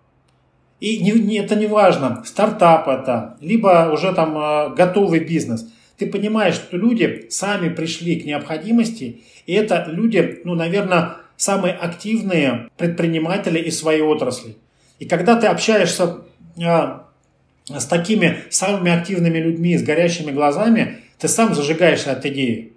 [0.80, 6.06] и не, не, это не важно, стартап это, либо уже там а, готовый бизнес, ты
[6.06, 13.60] понимаешь, что люди сами пришли к необходимости, и это люди, ну, наверное, самые активные предприниматели
[13.60, 14.58] из своей отрасли.
[15.00, 16.18] И когда ты общаешься
[16.64, 17.06] а,
[17.68, 22.74] с такими самыми активными людьми, с горящими глазами, ты сам зажигаешься от идеи.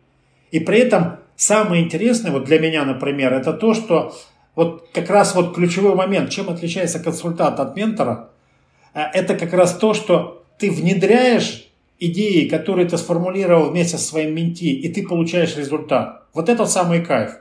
[0.50, 4.14] И при этом самое интересное, вот для меня, например, это то, что
[4.54, 8.30] вот как раз вот ключевой момент, чем отличается консультант от ментора,
[8.94, 14.34] э, это как раз то, что ты внедряешь идеи, которые ты сформулировал вместе со своим
[14.34, 16.24] менти, и ты получаешь результат.
[16.34, 17.32] Вот это самый кайф.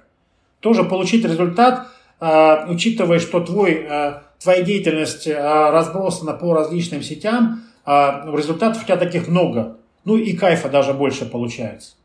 [0.60, 1.88] Тоже получить результат,
[2.20, 9.28] э, учитывая, что твой, э, твоя деятельность разбросана по различным сетям, результатов у тебя таких
[9.28, 9.78] много.
[10.06, 11.96] Ну и кайфа даже больше получается.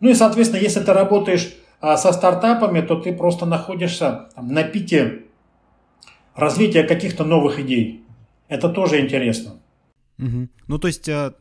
[0.00, 5.22] Ну и, соответственно, если ты работаешь а, со стартапами, то ты просто находишься на пике
[6.34, 8.04] развития каких-то новых идей.
[8.48, 9.60] Это тоже интересно.
[10.18, 10.48] Угу.
[10.66, 11.34] Ну, то есть а,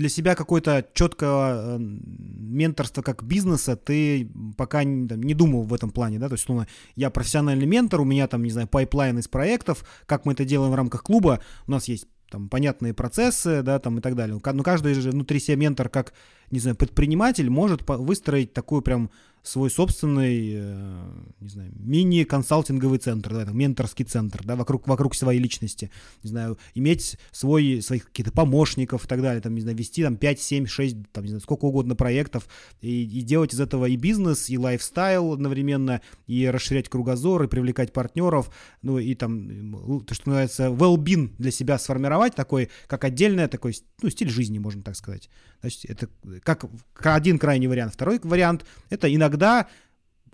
[0.00, 5.90] для себя какое-то четкое менторство как бизнеса ты пока не, там, не думал в этом
[5.90, 6.64] плане, да, то есть, ну,
[6.96, 10.72] я профессиональный ментор, у меня там, не знаю, пайплайн из проектов, как мы это делаем
[10.72, 14.40] в рамках клуба, у нас есть там понятные процессы, да, там и так далее.
[14.42, 16.14] Но каждый же внутри себя ментор, как,
[16.50, 19.10] не знаю, предприниматель, может выстроить такую прям
[19.42, 25.40] свой собственный, э, не знаю, мини-консалтинговый центр, да, там, менторский центр, да, вокруг, вокруг своей
[25.40, 25.90] личности,
[26.22, 30.16] не знаю, иметь свой, своих каких-то помощников и так далее, там, не знаю, вести там
[30.16, 32.48] 5, 7, 6, там, не знаю, сколько угодно проектов
[32.80, 37.92] и, и делать из этого и бизнес, и лайфстайл одновременно, и расширять кругозор, и привлекать
[37.92, 38.50] партнеров,
[38.82, 44.10] ну, и там, то, что называется, well-being для себя сформировать, такой, как отдельный такой, ну,
[44.10, 45.30] стиль жизни, можно так сказать.
[45.60, 46.08] Значит, это
[46.42, 46.64] как
[47.02, 47.94] один крайний вариант.
[47.94, 49.68] Второй вариант— это иногда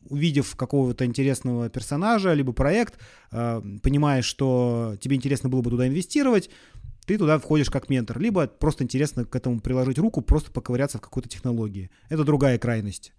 [0.08, 2.98] увидев какого-то интересного персонажа, либо проект,
[3.32, 6.48] э, понимаешь, что тебе интересно было бы туда инвестировать,
[7.06, 11.00] ты туда входишь как ментор, либо просто интересно к этому приложить руку, просто поковыряться в
[11.00, 11.90] какой-то технологии.
[12.08, 13.12] Это другая крайность.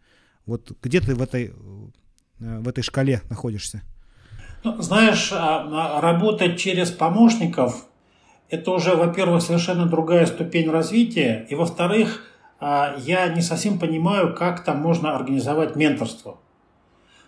[0.45, 1.53] Вот где ты в этой,
[2.39, 3.82] э, в этой шкале находишься?
[4.64, 7.86] Ну, знаешь, а, а, работать через помощников
[8.49, 12.23] это уже, во-первых, совершенно другая ступень развития, и, во-вторых,
[12.59, 16.39] а, я не совсем понимаю, как там можно организовать менторство.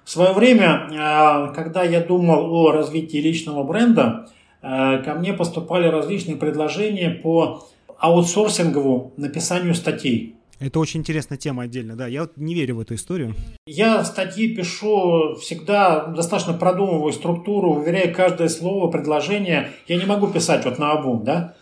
[0.03, 4.27] В свое время, а, когда я думал о развитии личного бренда,
[4.61, 7.67] а, ко мне поступали различные предложения по
[7.99, 10.35] аутсорсинговому написанию статей.
[10.59, 12.07] Это очень интересная тема отдельно, да.
[12.07, 13.33] Я вот не верю в эту историю.
[13.65, 19.69] Я статьи пишу всегда, достаточно продумываю структуру, уверяю каждое слово, предложение.
[19.87, 21.55] Я не могу писать вот на обум, да.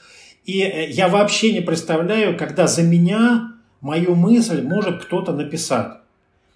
[0.45, 5.97] И э, я вообще не представляю, когда за меня мою мысль может кто-то написать.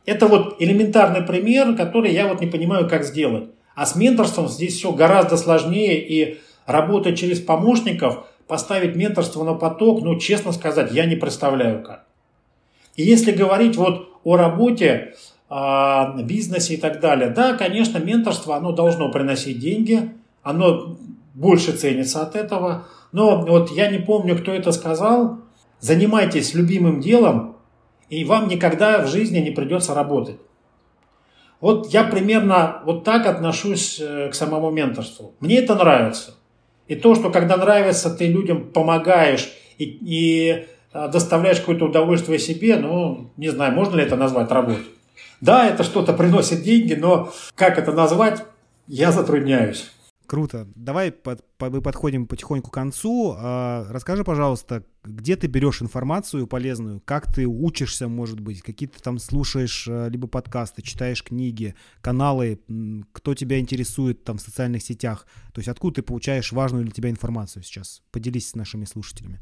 [0.06, 3.50] Это вот элементарный пример, который я вот не понимаю, как сделать.
[3.76, 10.02] А с менторством здесь все гораздо сложнее, и работать через помощников, поставить менторство на поток,
[10.02, 12.08] ну, честно сказать, я не представляю как.
[13.02, 15.16] И если говорить вот о работе,
[15.50, 20.12] э, бизнесе и так далее, да, конечно, менторство, оно должно приносить деньги,
[20.44, 20.98] оно
[21.34, 25.40] больше ценится от этого, но вот я не помню, кто это сказал,
[25.80, 27.56] занимайтесь любимым делом,
[28.10, 30.38] и вам никогда в жизни не придется работать.
[31.60, 35.34] Вот я примерно вот так отношусь э, к самому менторству.
[35.40, 36.36] Мне это нравится.
[36.88, 42.78] И то, что когда нравится, ты людям помогаешь и, и а, доставляешь какое-то удовольствие себе,
[42.78, 44.86] ну, не знаю, можно ли это назвать работой.
[45.40, 48.44] Да, это что-то приносит деньги, но как это назвать,
[48.88, 49.92] я затрудняюсь.
[50.32, 50.66] Круто.
[50.76, 53.36] Давай под, мы подходим потихоньку к концу.
[53.38, 58.98] А, расскажи, пожалуйста, где ты берешь информацию полезную, как ты учишься, может быть, какие ты
[59.02, 62.62] там слушаешь а, либо подкасты, читаешь книги, каналы,
[63.12, 65.28] кто тебя интересует там в социальных сетях.
[65.54, 68.02] То есть откуда ты получаешь важную для тебя информацию сейчас?
[68.12, 69.42] Поделись с нашими слушателями.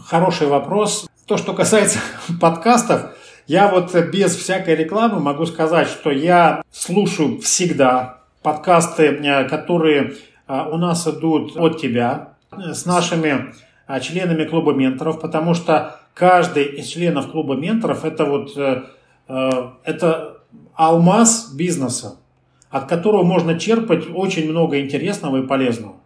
[0.00, 1.06] Хороший вопрос.
[1.26, 1.98] То, что касается
[2.40, 3.10] подкастов,
[3.46, 10.14] я вот без всякой рекламы могу сказать, что я слушаю всегда подкасты, э, которые
[10.48, 13.52] э, у нас идут от тебя, э, с нашими
[14.00, 18.56] членами клуба менторов, потому что каждый из членов клуба менторов это вот
[19.26, 20.36] это
[20.74, 22.16] алмаз бизнеса,
[22.70, 25.96] от которого можно черпать очень много интересного и полезного.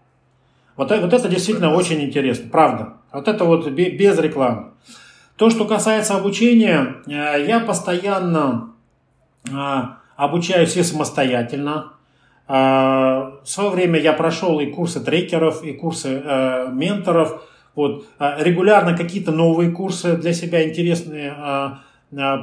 [0.77, 2.95] Вот, вот это действительно очень интересно, правда.
[3.17, 4.73] Вот это вот без рекламы.
[5.39, 8.75] То, что касается обучения, я постоянно
[10.17, 11.95] обучаюсь и самостоятельно.
[12.47, 16.11] В свое время я прошел и курсы трекеров, и курсы
[16.73, 17.43] менторов.
[17.75, 18.05] Вот.
[18.19, 21.35] Регулярно какие-то новые курсы для себя интересные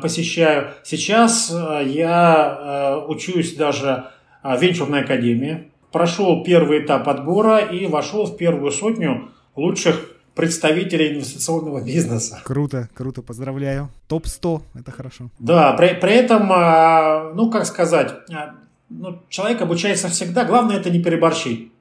[0.01, 0.69] посещаю.
[0.82, 1.55] Сейчас
[1.86, 4.05] я учусь даже
[4.41, 5.69] в венчурной академии.
[5.91, 12.41] Прошел первый этап отбора и вошел в первую сотню лучших представителей инвестиционного бизнеса.
[12.43, 13.89] Круто, круто, поздравляю.
[14.07, 15.29] Топ-100, это хорошо.
[15.39, 18.55] Да, при, при этом, а, ну, как сказать, а,
[18.89, 21.71] ну, человек обучается всегда, главное это не переборщить.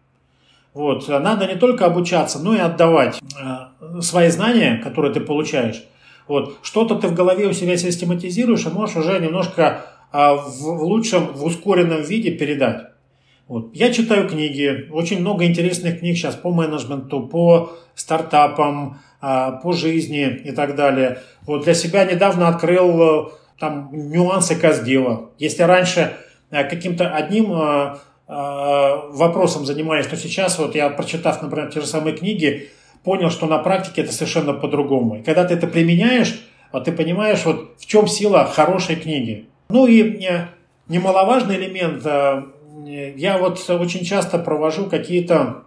[0.75, 5.85] Вот, надо не только обучаться, но и отдавать а, свои знания, которые ты получаешь.
[6.29, 11.45] Вот, что-то ты в голове у себя систематизируешь, и можешь уже немножко в лучшем, в
[11.45, 12.92] ускоренном виде передать.
[13.49, 13.75] Вот.
[13.75, 20.41] Я читаю книги, очень много интересных книг сейчас по менеджменту, по стартапам, а, по жизни
[20.45, 21.19] и так далее.
[21.43, 25.31] Вот для себя недавно открыл э, там нюансы каздела.
[25.39, 26.15] Если раньше
[26.51, 32.17] э, каким-то одним э, вопросом занимались, то сейчас вот я, прочитав, например, те же самые
[32.17, 32.71] книги,
[33.05, 35.17] понял, что на практике это совершенно по-другому.
[35.17, 36.41] И когда ты это применяешь,
[36.73, 39.47] вот ты понимаешь, вот в чем сила хорошей книги.
[39.69, 40.21] Ну и
[40.89, 42.05] немаловажный элемент
[43.17, 45.65] я вот очень часто провожу какие-то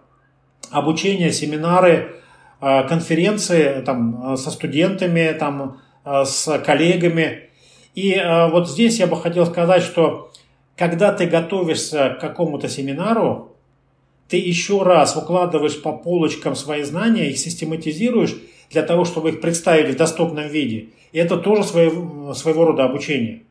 [0.70, 2.16] обучения, семинары,
[2.60, 7.50] а, конференции там, а, со студентами, там, с коллегами.
[7.96, 8.16] И
[8.52, 10.30] вот здесь я бы хотел сказать, что
[10.76, 13.56] когда ты готовишься к какому-то семинару,
[14.28, 18.36] ты еще раз укладываешь по полочкам свои знания, их систематизируешь
[18.70, 20.88] для того, чтобы их представить в доступном виде.
[21.12, 23.42] И это тоже своего, своего рода обучение.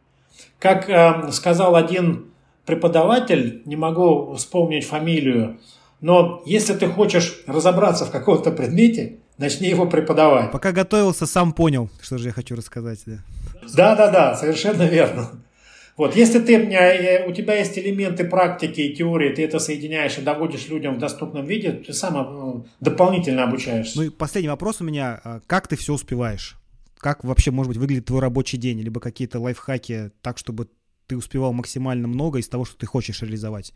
[0.60, 2.26] Как э, сказал один
[2.66, 5.60] преподаватель, не могу вспомнить фамилию,
[6.02, 10.52] но если ты хочешь разобраться в каком-то предмете, начни его преподавать.
[10.52, 13.04] Пока готовился, сам понял, что же я хочу рассказать.
[13.06, 13.16] Да,
[13.74, 15.32] да, да, да совершенно верно.
[15.98, 20.22] Вот, если ты, э, у тебя есть элементы практики и теории, ты это соединяешь и
[20.22, 23.98] доводишь людям в доступном виде, ты сам э, дополнительно обучаешься.
[23.98, 25.22] Ну и последний вопрос у меня.
[25.24, 26.58] А как ты все успеваешь?
[26.98, 28.82] Как вообще, может быть, выглядит твой рабочий день?
[28.82, 30.68] Либо какие-то лайфхаки так, чтобы
[31.08, 33.74] ты успевал максимально много из того, что ты хочешь реализовать?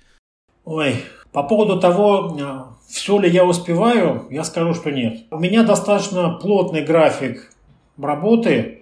[0.66, 0.96] Ой,
[1.32, 5.26] по поводу того, э, все ли я успеваю, я скажу, что нет.
[5.32, 7.52] У меня достаточно плотный график
[7.98, 8.82] работы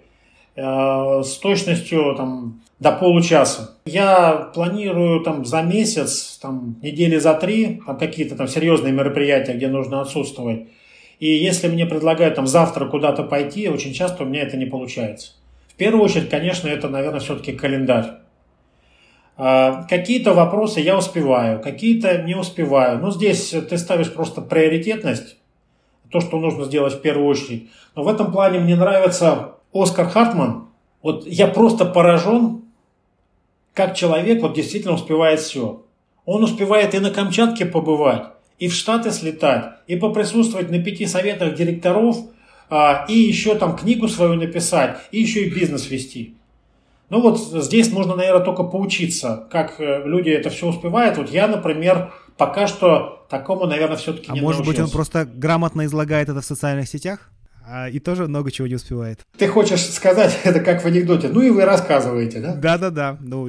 [0.54, 3.76] э, с точностью там, до получаса.
[3.86, 9.68] Я планирую там за месяц, там, недели за три, там, какие-то там серьезные мероприятия, где
[9.68, 10.68] нужно отсутствовать.
[11.18, 15.32] И если мне предлагают там завтра куда-то пойти, очень часто у меня это не получается.
[15.68, 18.18] В первую очередь, конечно, это, наверное, все-таки календарь.
[19.40, 22.98] А, какие-то вопросы я успеваю, какие-то не успеваю.
[22.98, 25.36] Ну, здесь ты ставишь просто приоритетность,
[26.10, 27.70] то, что нужно сделать в первую очередь.
[27.94, 30.66] Но в этом плане мне нравится Оскар Хартман.
[31.02, 32.62] Вот я просто поражен,
[33.74, 35.84] как человек вот действительно успевает все.
[36.24, 38.24] Он успевает и на Камчатке побывать,
[38.58, 42.16] и в Штаты слетать, и поприсутствовать на пяти советах директоров,
[42.70, 46.34] а, и еще там книгу свою написать, и еще и бизнес вести.
[47.10, 51.16] Ну вот здесь нужно, наверное, только поучиться, как э, люди это все успевают.
[51.16, 54.82] Вот я, например, пока что такому, наверное, все-таки а не может научился.
[54.82, 57.30] быть, он просто грамотно излагает это в социальных сетях?
[57.70, 59.26] А, и тоже много чего не успевает.
[59.36, 61.28] Ты хочешь сказать это как в анекдоте?
[61.28, 62.54] Ну и вы рассказываете, да?
[62.54, 63.18] Да-да-да.
[63.20, 63.48] Ну,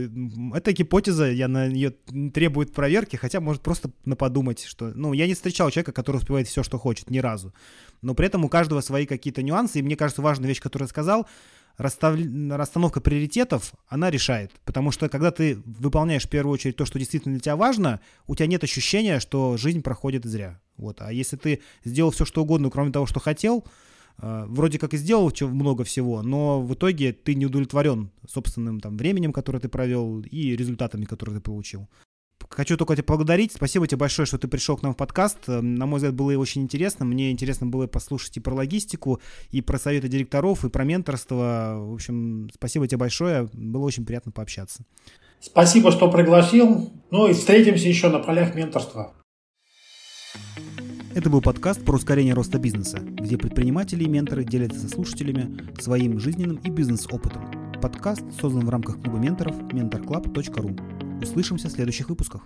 [0.54, 1.94] это гипотеза, я на нее
[2.34, 4.92] требует проверки, хотя может просто на подумать, что...
[4.94, 7.54] Ну, я не встречал человека, который успевает все, что хочет, ни разу.
[8.02, 10.90] Но при этом у каждого свои какие-то нюансы, и мне кажется, важная вещь, которую я
[10.90, 11.28] сказал–
[11.80, 12.20] расстав...
[12.52, 14.52] расстановка приоритетов, она решает.
[14.66, 18.36] Потому что когда ты выполняешь в первую очередь то, что действительно для тебя важно, у
[18.36, 20.60] тебя нет ощущения, что жизнь проходит зря.
[20.78, 21.02] Вот.
[21.02, 23.66] А если ты сделал все, что угодно, кроме того, что хотел,
[24.18, 28.98] э, вроде как и сделал много всего, но в итоге ты не удовлетворен собственным там,
[28.98, 31.88] временем, которое ты провел, и результатами, которые ты получил.
[32.50, 33.54] Хочу только тебя поблагодарить.
[33.54, 35.38] Спасибо тебе большое, что ты пришел к нам в подкаст.
[35.48, 37.06] Э, на мой взгляд, было очень интересно.
[37.06, 39.22] Мне интересно было послушать и про логистику,
[39.52, 41.76] и про советы директоров, и про менторство.
[41.78, 43.50] В общем, спасибо тебе большое.
[43.54, 44.84] Было очень приятно пообщаться.
[45.40, 46.92] Спасибо, что пригласил.
[47.12, 49.14] Ну и встретимся еще на полях менторства.
[51.16, 56.20] Это был подкаст про ускорение роста бизнеса, где предприниматели и менторы делятся со слушателями своим
[56.20, 57.59] жизненным и бизнес-опытом.
[57.82, 61.24] Подкаст создан в рамках клуба менторов mentorclub.ru.
[61.24, 62.42] Услышимся в следующих выпусках.